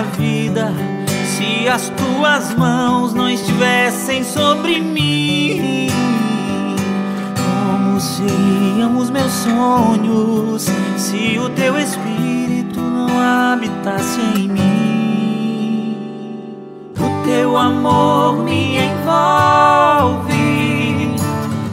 vida 0.03 0.73
se 1.27 1.69
as 1.69 1.91
tuas 1.91 2.55
mãos 2.55 3.13
não 3.15 3.29
estivessem 3.29 4.25
sobre 4.25 4.81
mim? 4.81 5.89
Como 7.37 8.01
seriam 8.01 8.97
os 8.97 9.11
meus 9.11 9.33
sonhos 9.33 10.67
se 10.97 11.39
o 11.39 11.49
teu 11.51 11.79
espírito 11.79 12.81
não 12.81 13.09
habitasse 13.21 14.21
em 14.21 14.49
mim? 14.49 15.97
O 16.99 17.25
teu 17.25 17.57
amor 17.57 18.45
me 18.45 18.79
envolve, 18.79 20.35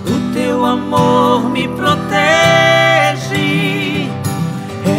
o 0.06 0.34
teu 0.34 0.66
amor 0.66 1.50
me 1.50 1.68
protege, 1.68 2.00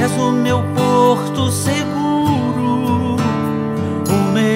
és 0.01 0.13
o 0.19 0.33
meu 0.33 0.63
porto 0.75 1.51
seguro 1.51 1.86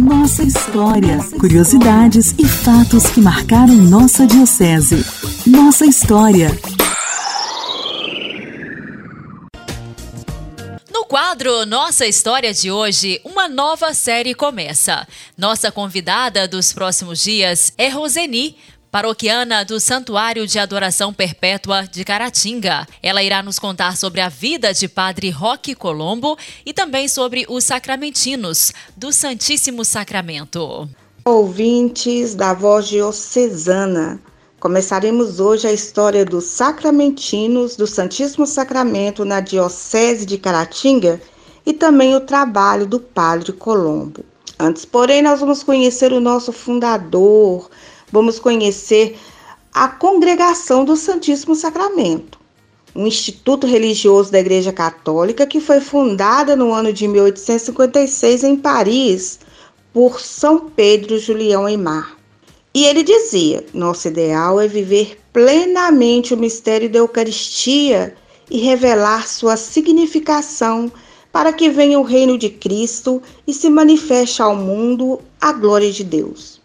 nossa 0.00 0.42
história, 0.42 1.18
curiosidades 1.38 2.34
e 2.38 2.48
fatos 2.48 3.10
que 3.10 3.20
marcaram 3.20 3.74
nossa 3.74 4.26
diocese. 4.26 5.04
Nossa 5.46 5.84
história. 5.84 6.48
No 10.90 11.04
quadro 11.04 11.66
Nossa 11.66 12.06
História 12.06 12.54
de 12.54 12.70
hoje, 12.70 13.20
uma 13.24 13.46
nova 13.46 13.92
série 13.92 14.34
começa. 14.34 15.06
Nossa 15.36 15.70
convidada 15.70 16.48
dos 16.48 16.72
próximos 16.72 17.22
dias 17.22 17.72
é 17.76 17.88
Roseni, 17.88 18.56
paroquiana 18.90 19.64
do 19.64 19.78
Santuário 19.78 20.46
de 20.46 20.58
Adoração 20.58 21.12
Perpétua 21.14 21.86
de 21.86 22.04
Caratinga. 22.04 22.86
Ela 23.02 23.22
irá 23.22 23.42
nos 23.42 23.58
contar 23.58 23.96
sobre 23.96 24.20
a 24.20 24.28
vida 24.28 24.74
de 24.74 24.88
Padre 24.88 25.30
Roque 25.30 25.74
Colombo 25.74 26.36
e 26.66 26.72
também 26.72 27.06
sobre 27.06 27.46
os 27.48 27.64
sacramentinos 27.64 28.72
do 28.96 29.12
Santíssimo 29.12 29.84
Sacramento. 29.84 30.88
Ouvintes 31.24 32.34
da 32.34 32.52
voz 32.52 32.88
diocesana, 32.88 34.20
começaremos 34.58 35.38
hoje 35.38 35.68
a 35.68 35.72
história 35.72 36.24
dos 36.24 36.44
sacramentinos 36.44 37.76
do 37.76 37.86
Santíssimo 37.86 38.46
Sacramento 38.46 39.24
na 39.24 39.40
Diocese 39.40 40.26
de 40.26 40.36
Caratinga 40.36 41.20
e 41.64 41.72
também 41.72 42.16
o 42.16 42.20
trabalho 42.20 42.86
do 42.86 42.98
Padre 42.98 43.52
Colombo. 43.52 44.24
Antes, 44.58 44.84
porém, 44.84 45.22
nós 45.22 45.40
vamos 45.40 45.62
conhecer 45.62 46.12
o 46.12 46.20
nosso 46.20 46.52
fundador, 46.52 47.70
vamos 48.12 48.38
conhecer 48.38 49.18
a 49.72 49.88
congregação 49.88 50.84
do 50.84 50.96
Santíssimo 50.96 51.54
Sacramento 51.54 52.40
um 52.94 53.06
instituto 53.06 53.66
religioso 53.66 54.32
da 54.32 54.40
Igreja 54.40 54.72
Católica 54.72 55.46
que 55.46 55.60
foi 55.60 55.80
fundada 55.80 56.56
no 56.56 56.72
ano 56.72 56.92
de 56.92 57.06
1856 57.06 58.44
em 58.44 58.56
Paris 58.56 59.38
por 59.92 60.20
São 60.20 60.70
Pedro 60.70 61.18
Julião 61.18 61.66
Aymar. 61.66 62.16
E 62.74 62.84
ele 62.84 63.02
dizia: 63.02 63.64
nosso 63.72 64.08
ideal 64.08 64.60
é 64.60 64.68
viver 64.68 65.18
plenamente 65.32 66.34
o 66.34 66.36
mistério 66.36 66.90
da 66.90 66.98
Eucaristia 66.98 68.14
e 68.50 68.58
revelar 68.58 69.28
sua 69.28 69.56
significação 69.56 70.90
para 71.32 71.52
que 71.52 71.70
venha 71.70 71.98
o 71.98 72.04
reino 72.04 72.36
de 72.36 72.50
Cristo 72.50 73.22
e 73.46 73.54
se 73.54 73.70
manifeste 73.70 74.42
ao 74.42 74.56
mundo 74.56 75.20
a 75.40 75.52
glória 75.52 75.92
de 75.92 76.02
Deus. 76.02 76.59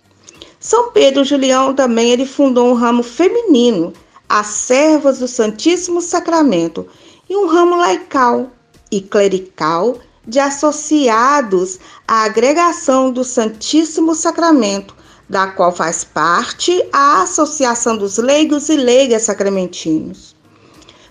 São 0.65 0.89
Pedro 0.89 1.23
Julião 1.23 1.75
também 1.75 2.09
ele 2.09 2.25
fundou 2.25 2.67
um 2.67 2.73
ramo 2.73 3.03
feminino 3.03 3.93
as 4.27 4.47
servas 4.47 5.19
do 5.19 5.27
Santíssimo 5.27 6.01
Sacramento 6.01 6.87
e 7.29 7.35
um 7.35 7.45
ramo 7.45 7.75
laical 7.75 8.49
e 8.91 8.99
clerical 8.99 9.99
de 10.25 10.39
associados 10.39 11.79
à 12.07 12.23
agregação 12.23 13.11
do 13.11 13.23
Santíssimo 13.23 14.15
Sacramento, 14.15 14.95
da 15.29 15.45
qual 15.45 15.71
faz 15.71 16.03
parte 16.03 16.83
a 16.91 17.21
Associação 17.21 17.95
dos 17.95 18.17
Leigos 18.17 18.67
e 18.67 18.75
Leigas 18.75 19.21
Sacramentinos. 19.21 20.35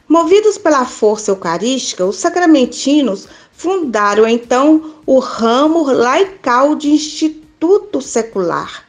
Movidos 0.08 0.58
pela 0.58 0.84
força 0.84 1.30
eucarística, 1.30 2.04
os 2.04 2.16
sacramentinos 2.16 3.28
fundaram 3.52 4.26
então 4.26 4.96
o 5.06 5.20
ramo 5.20 5.84
laical 5.84 6.74
de 6.74 6.90
Instituto 6.90 8.00
Secular, 8.02 8.83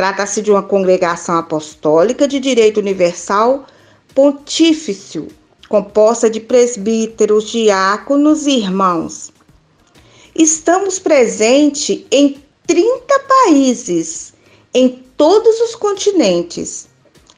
Trata-se 0.00 0.40
de 0.40 0.50
uma 0.50 0.62
congregação 0.62 1.36
apostólica 1.36 2.26
de 2.26 2.40
direito 2.40 2.80
universal 2.80 3.66
pontífice, 4.14 5.28
composta 5.68 6.30
de 6.30 6.40
presbíteros, 6.40 7.50
diáconos 7.50 8.46
e 8.46 8.52
irmãos. 8.52 9.30
Estamos 10.34 10.98
presentes 10.98 12.02
em 12.10 12.42
30 12.66 13.18
países, 13.28 14.32
em 14.72 15.04
todos 15.18 15.60
os 15.60 15.74
continentes. 15.74 16.88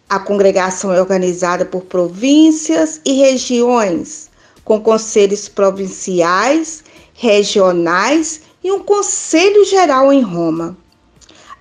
A 0.08 0.20
congregação 0.20 0.92
é 0.92 1.00
organizada 1.00 1.64
por 1.64 1.82
províncias 1.86 3.00
e 3.04 3.14
regiões, 3.14 4.30
com 4.64 4.80
conselhos 4.80 5.48
provinciais, 5.48 6.84
regionais 7.12 8.42
e 8.62 8.70
um 8.70 8.78
conselho 8.78 9.64
geral 9.64 10.12
em 10.12 10.22
Roma. 10.22 10.80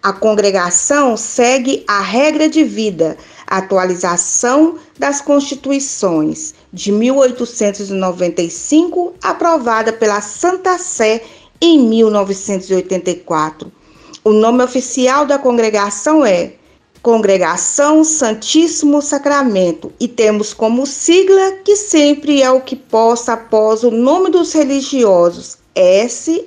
A 0.04 0.12
congregação 0.12 1.16
segue 1.16 1.84
a 1.88 2.02
regra 2.02 2.50
de 2.50 2.64
vida, 2.64 3.16
atualização 3.46 4.80
das 4.98 5.22
constituições 5.22 6.56
de 6.74 6.92
1895, 6.92 9.14
aprovada 9.22 9.94
pela 9.94 10.20
Santa 10.20 10.80
Sé 10.80 11.22
em 11.62 11.78
1984. 11.88 13.72
O 14.24 14.32
nome 14.32 14.64
oficial 14.64 15.28
da 15.28 15.38
congregação 15.38 16.26
é 16.26 16.54
Congregação 17.04 18.04
Santíssimo 18.04 19.04
Sacramento 19.04 19.94
e 20.00 20.08
temos 20.08 20.52
como 20.52 20.88
sigla 20.88 21.52
que 21.64 21.76
sempre 21.76 22.42
é 22.42 22.50
o 22.50 22.62
que 22.62 22.76
possa 22.76 23.34
após 23.34 23.84
o 23.84 23.92
nome 23.92 24.32
dos 24.32 24.52
religiosos, 24.54 25.60
SSS. 25.76 26.40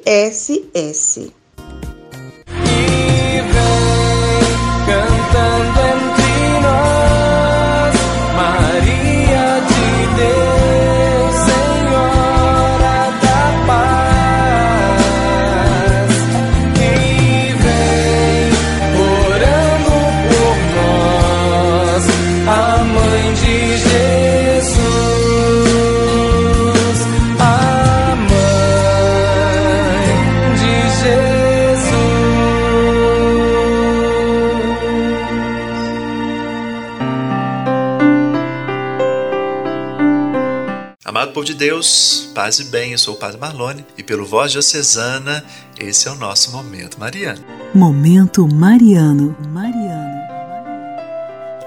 Povo 41.33 41.45
de 41.45 41.53
Deus, 41.53 42.31
paz 42.35 42.59
e 42.59 42.65
bem, 42.65 42.93
eu 42.93 42.99
sou 42.99 43.15
o 43.15 43.19
Padre 43.19 43.39
Marlone 43.39 43.85
e 43.99 44.03
pelo 44.03 44.25
Voz 44.25 44.53
Diocesana, 44.53 45.45
esse 45.79 46.09
é 46.09 46.11
o 46.11 46.15
nosso 46.15 46.51
Momento 46.51 46.99
Mariano. 46.99 47.45
Momento 47.75 48.49
Mariano, 48.49 49.37
Mariano. 49.51 50.25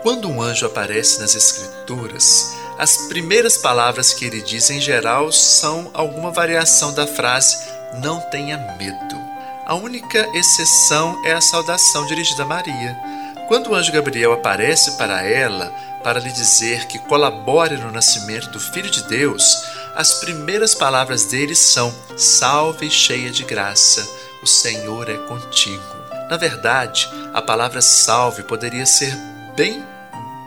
Quando 0.02 0.28
um 0.28 0.42
anjo 0.42 0.66
aparece 0.66 1.20
nas 1.22 1.36
Escrituras, 1.36 2.56
as 2.80 2.98
primeiras 3.10 3.58
palavras 3.58 4.12
que 4.12 4.26
ele 4.26 4.42
diz 4.42 4.72
em 4.72 4.82
geral 4.82 5.32
são 5.32 5.92
alguma 5.94 6.32
variação 6.32 6.92
da 6.96 7.06
frase 7.06 7.58
não 8.02 8.20
tenha 8.32 8.58
medo. 8.80 9.16
A 9.68 9.76
única 9.76 10.28
exceção 10.34 11.22
é 11.24 11.34
a 11.34 11.42
saudação 11.42 12.08
dirigida 12.08 12.42
a 12.42 12.46
Maria. 12.48 12.98
Quando 13.48 13.70
o 13.70 13.76
anjo 13.76 13.92
Gabriel 13.92 14.34
aparece 14.34 14.98
para 14.98 15.22
ela, 15.22 15.72
para 16.08 16.22
lhe 16.22 16.32
dizer 16.32 16.88
que 16.88 17.00
colabore 17.00 17.76
no 17.76 17.92
nascimento 17.92 18.50
do 18.50 18.62
Filho 18.62 18.90
de 18.90 19.04
Deus, 19.10 19.44
as 19.94 20.14
primeiras 20.14 20.74
palavras 20.74 21.26
dele 21.26 21.54
são: 21.54 21.94
Salve, 22.16 22.90
cheia 22.90 23.30
de 23.30 23.44
graça, 23.44 24.08
o 24.42 24.48
Senhor 24.48 25.10
é 25.10 25.18
contigo. 25.28 25.84
Na 26.30 26.38
verdade, 26.38 27.10
a 27.34 27.42
palavra 27.42 27.82
salve 27.82 28.44
poderia 28.44 28.86
ser 28.86 29.14
bem 29.54 29.84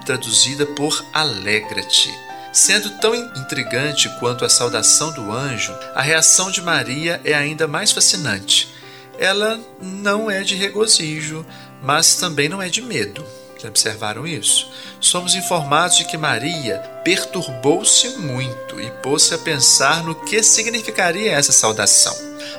traduzida 0.07 0.65
por 0.65 1.05
alegra-te. 1.13 2.11
Sendo 2.55 2.89
tão 2.99 3.15
intrigante 3.15 4.09
quanto 4.19 4.47
a 4.47 4.49
saudação 4.49 5.13
do 5.13 5.31
anjo, 5.31 5.77
a 5.95 6.01
reação 6.01 6.51
de 6.51 6.63
Maria 6.63 7.21
é 7.23 7.35
ainda 7.35 7.69
mais 7.69 7.93
fascinante. 7.93 8.75
Ela 9.19 9.61
não 9.79 10.31
é 10.31 10.43
de 10.43 10.55
regozijo, 10.55 11.45
mas 11.83 12.17
também 12.17 12.49
não 12.49 12.63
é 12.63 12.71
de 12.71 12.81
medo. 12.81 13.23
Já 13.61 13.69
observaram 13.69 14.27
isso? 14.27 14.71
Somos 15.01 15.35
informados 15.35 15.99
de 15.99 16.07
que 16.07 16.17
Maria 16.17 16.79
perturbou-se 17.05 18.09
muito 18.17 18.81
e 18.81 18.91
pôs-se 19.03 19.35
a 19.35 19.39
pensar 19.39 20.03
no 20.03 20.15
que 20.15 20.43
significaria 20.43 21.33
essa 21.33 21.53
saudação. 21.53 22.17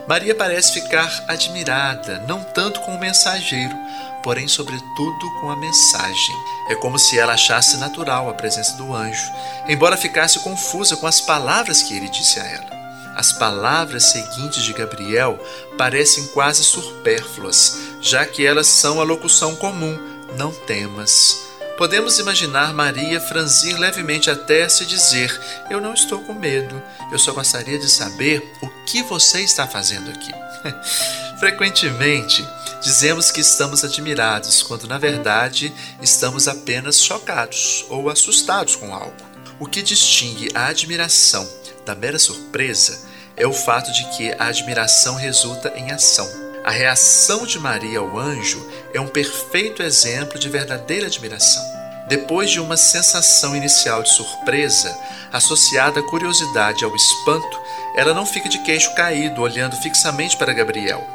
Maria 0.08 0.36
parece 0.36 0.74
ficar 0.74 1.26
admirada, 1.28 2.24
não 2.28 2.44
tanto 2.44 2.80
com 2.82 2.96
o 2.96 3.00
mensageiro, 3.00 3.76
porém, 4.24 4.48
sobretudo, 4.48 5.32
com 5.40 5.50
a 5.50 5.56
mensagem. 5.56 6.36
É 6.70 6.76
como 6.76 7.00
se 7.00 7.18
ela 7.18 7.34
achasse 7.34 7.78
natural 7.78 8.30
a 8.30 8.36
presença 8.36 8.78
do 8.78 8.94
anjo, 8.94 9.32
embora 9.68 9.98
ficasse 9.98 10.40
confusa 10.40 10.96
com 10.98 11.08
as 11.08 11.20
palavras 11.20 11.82
que 11.82 11.96
ele 11.96 12.10
disse 12.10 12.40
a 12.40 12.46
ela. 12.46 12.82
As 13.16 13.34
palavras 13.34 14.12
seguintes 14.12 14.64
de 14.64 14.74
Gabriel 14.74 15.40
parecem 15.78 16.28
quase 16.28 16.64
supérfluas, 16.64 17.78
já 18.02 18.24
que 18.26 18.46
elas 18.46 18.68
são 18.68 19.02
a 19.02 19.04
locução 19.04 19.56
comum 19.56 20.11
não 20.38 20.52
temas. 20.52 21.52
Podemos 21.78 22.20
imaginar 22.20 22.74
Maria 22.74 23.20
franzir 23.20 23.78
levemente 23.78 24.30
a 24.30 24.36
testa 24.36 24.84
e 24.84 24.88
dizer: 24.88 25.40
Eu 25.70 25.82
não 25.82 25.94
estou 25.94 26.20
com 26.20 26.34
medo, 26.34 26.82
eu 27.12 27.18
só 27.18 27.34
gostaria 27.34 27.80
de 27.80 27.90
saber 27.90 28.52
o 28.62 28.70
que 28.86 29.02
você 29.04 29.42
está 29.42 29.68
fazendo 29.68 30.12
aqui. 30.12 30.32
Frequentemente, 31.40 32.48
dizemos 32.82 33.32
que 33.32 33.42
estamos 33.42 33.84
admirados, 33.84 34.62
quando 34.62 34.88
na 34.88 35.00
verdade 35.00 35.74
estamos 36.02 36.48
apenas 36.48 37.02
chocados 37.02 37.86
ou 37.90 38.10
assustados 38.10 38.76
com 38.76 38.94
algo. 38.94 39.16
O 39.60 39.66
que 39.66 39.82
distingue 39.82 40.50
a 40.54 40.68
admiração 40.68 41.48
da 41.86 41.96
mera 41.96 42.20
surpresa 42.20 43.08
é 43.36 43.48
o 43.48 43.54
fato 43.54 43.92
de 43.92 44.06
que 44.16 44.32
a 44.34 44.46
admiração 44.46 45.16
resulta 45.16 45.74
em 45.76 45.92
ação. 45.92 46.30
A 46.64 46.70
reação 46.70 47.46
de 47.46 47.58
Maria 47.58 47.98
ao 47.98 48.20
anjo 48.20 48.64
é 48.94 49.00
um 49.00 49.08
perfeito 49.08 49.82
exemplo 49.82 50.40
de 50.40 50.50
verdadeira 50.50 51.08
admiração. 51.08 51.64
Depois 52.08 52.50
de 52.50 52.60
uma 52.60 52.76
sensação 52.76 53.56
inicial 53.56 54.04
de 54.04 54.10
surpresa, 54.10 54.98
associada 55.32 56.00
à 56.00 56.04
curiosidade 56.04 56.84
e 56.84 56.86
ao 56.86 56.96
espanto, 56.96 57.62
ela 57.96 58.14
não 58.14 58.26
fica 58.26 58.50
de 58.50 58.60
queixo 58.60 58.94
caído, 58.96 59.42
olhando 59.42 59.76
fixamente 59.78 60.36
para 60.38 60.54
Gabriel. 60.54 61.08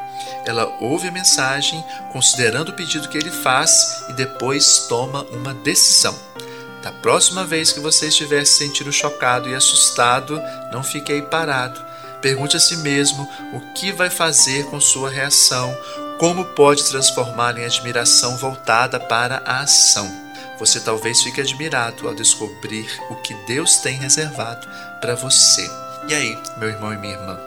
ela 0.46 0.76
ouve 0.80 1.08
a 1.08 1.12
mensagem, 1.12 1.84
considerando 2.12 2.68
o 2.68 2.72
pedido 2.72 3.08
que 3.08 3.18
ele 3.18 3.30
faz 3.30 4.04
e 4.08 4.12
depois 4.12 4.86
toma 4.88 5.22
uma 5.32 5.52
decisão. 5.52 6.16
Da 6.82 6.92
próxima 6.92 7.44
vez 7.44 7.72
que 7.72 7.80
você 7.80 8.06
estiver 8.06 8.44
se 8.46 8.58
sentindo 8.58 8.92
chocado 8.92 9.48
e 9.48 9.54
assustado, 9.56 10.40
não 10.70 10.84
fique 10.84 11.12
aí 11.12 11.20
parado. 11.20 11.84
Pergunte 12.22 12.56
a 12.56 12.60
si 12.60 12.76
mesmo 12.76 13.28
o 13.52 13.60
que 13.74 13.90
vai 13.90 14.08
fazer 14.08 14.66
com 14.66 14.80
sua 14.80 15.10
reação, 15.10 15.76
como 16.18 16.44
pode 16.44 16.84
transformá-la 16.84 17.60
em 17.60 17.64
admiração 17.64 18.36
voltada 18.38 18.98
para 18.98 19.42
a 19.44 19.60
ação. 19.60 20.10
Você 20.58 20.80
talvez 20.80 21.20
fique 21.20 21.40
admirado 21.40 22.08
ao 22.08 22.14
descobrir 22.14 22.88
o 23.10 23.16
que 23.16 23.34
Deus 23.46 23.76
tem 23.76 23.98
reservado 23.98 24.66
para 25.00 25.14
você. 25.14 25.68
E 26.08 26.14
aí, 26.14 26.38
meu 26.56 26.70
irmão 26.70 26.92
e 26.92 26.96
minha 26.96 27.14
irmã, 27.14 27.38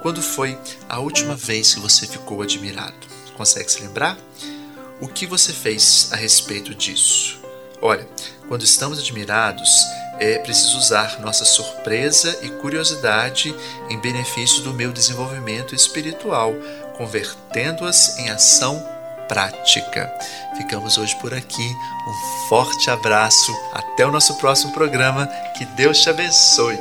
quando 0.00 0.22
foi 0.22 0.58
a 0.88 0.98
última 0.98 1.36
vez 1.36 1.74
que 1.74 1.80
você 1.80 2.06
ficou 2.06 2.40
admirado? 2.40 2.94
Consegue 3.36 3.70
se 3.70 3.82
lembrar? 3.82 4.16
O 5.00 5.08
que 5.08 5.26
você 5.26 5.52
fez 5.52 6.08
a 6.10 6.16
respeito 6.16 6.74
disso? 6.74 7.38
Olha, 7.82 8.08
quando 8.48 8.62
estamos 8.62 8.98
admirados, 8.98 9.68
é 10.18 10.38
preciso 10.38 10.78
usar 10.78 11.20
nossa 11.20 11.44
surpresa 11.44 12.38
e 12.40 12.48
curiosidade 12.48 13.54
em 13.90 13.98
benefício 13.98 14.62
do 14.62 14.72
meu 14.72 14.92
desenvolvimento 14.92 15.74
espiritual, 15.74 16.54
convertendo-as 16.96 18.18
em 18.18 18.30
ação 18.30 18.82
prática. 19.28 20.12
Ficamos 20.56 20.98
hoje 20.98 21.14
por 21.16 21.34
aqui. 21.34 21.68
Um 22.06 22.48
forte 22.48 22.90
abraço. 22.90 23.52
Até 23.72 24.06
o 24.06 24.12
nosso 24.12 24.34
próximo 24.36 24.72
programa. 24.72 25.26
Que 25.56 25.64
Deus 25.64 26.00
te 26.00 26.10
abençoe. 26.10 26.78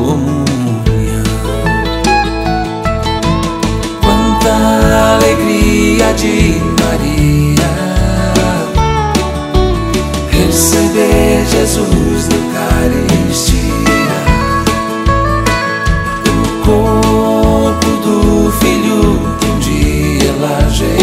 comunhão. 0.00 1.24
Quanta 4.02 4.52
alegria 5.14 6.12
de 6.14 6.60
Maria 6.82 7.70
receber 10.30 11.44
Jesus 11.50 12.28
na 12.28 12.36
Eucaristia, 12.36 13.60
o 16.26 16.64
corpo 16.64 17.90
do 18.04 18.52
Filho 18.52 19.36
que 19.38 19.46
um 19.46 19.58
dia 19.58 20.30
ela 20.30 20.68
gerou. 20.70 20.99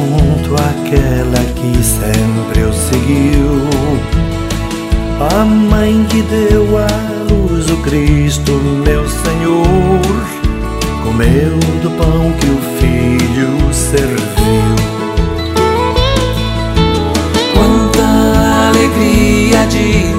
junto 0.00 0.54
àquela 0.54 1.44
que 1.54 1.84
sempre 1.84 2.62
o 2.62 2.72
seguiu. 2.72 3.68
A 5.20 5.44
mãe 5.44 6.06
que 6.08 6.22
deu 6.22 6.78
à 6.78 6.88
luz 7.30 7.68
o 7.70 7.76
Cristo, 7.78 8.52
meu 8.84 9.06
Senhor, 9.08 10.00
comeu 11.04 11.58
do 11.82 11.90
pão 11.90 12.32
que 12.40 12.46
o 12.46 12.58
filho 12.78 13.72
serviu. 13.72 14.76
Quanta 17.54 18.70
alegria 18.70 19.66
de 19.66 20.09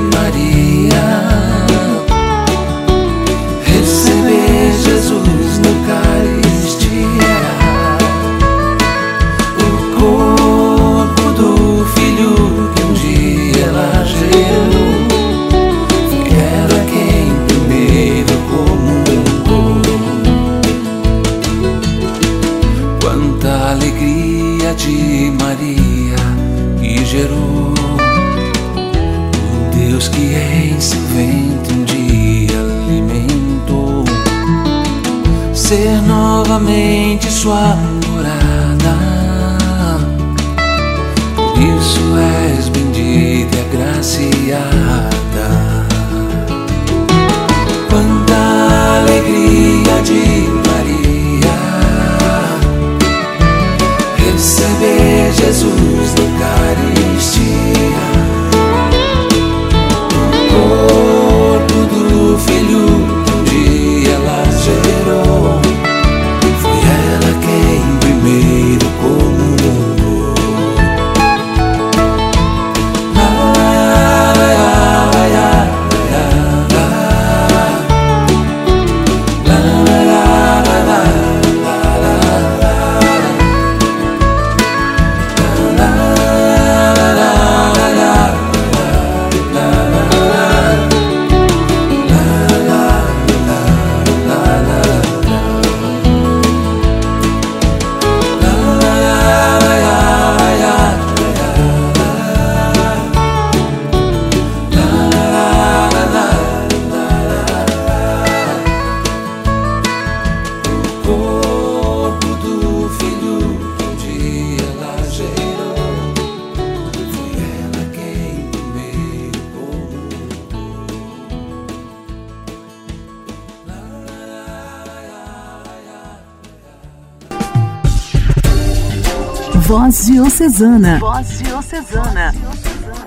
Voz 129.72 130.06
Diocesana. 130.06 131.00
Voz 131.00 131.40
Diocesana. 131.40 132.36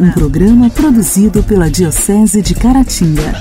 Um 0.00 0.11
programa 0.12 0.70
produzido 0.70 1.42
pela 1.42 1.70
Diocese 1.70 2.40
de 2.40 2.55
Caratinga. 2.55 3.35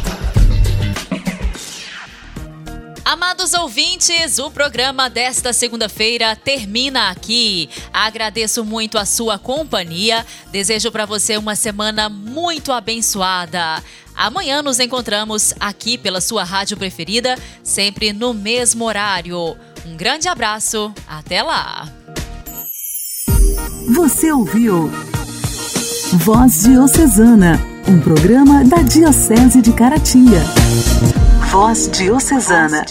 Amados 3.06 3.54
ouvintes, 3.54 4.10
ouvintes, 4.10 4.40
o 4.40 4.52
programa 4.52 5.10
desta 5.10 5.54
segunda-feira 5.54 6.36
termina 6.36 7.10
aqui. 7.10 7.70
Agradeço 7.94 8.66
muito 8.66 8.98
a 8.98 9.06
sua 9.06 9.40
companhia. 9.40 10.26
Desejo 10.52 10.92
para 10.92 11.06
você 11.06 11.38
uma 11.38 11.56
semana 11.56 12.10
muito 12.10 12.74
abençoada. 12.74 13.82
Amanhã 14.14 14.62
nos 14.62 14.82
encontramos 14.82 15.54
aqui 15.62 15.98
pela 15.98 16.20
sua 16.20 16.44
rádio 16.44 16.76
preferida, 16.76 17.40
sempre 17.64 18.12
no 18.12 18.34
mesmo 18.34 18.84
horário. 18.84 19.56
Um 19.86 19.96
grande 19.96 20.28
abraço, 20.28 20.94
até 21.08 21.42
lá! 21.42 22.03
Você 23.94 24.32
ouviu 24.32 24.90
Voz 26.14 26.64
Diocesana, 26.64 27.60
um 27.88 28.00
programa 28.00 28.64
da 28.64 28.78
Diocese 28.78 29.62
de 29.62 29.72
Caratinga. 29.72 30.42
Voz 31.52 31.90
Diocesana. 31.90 32.86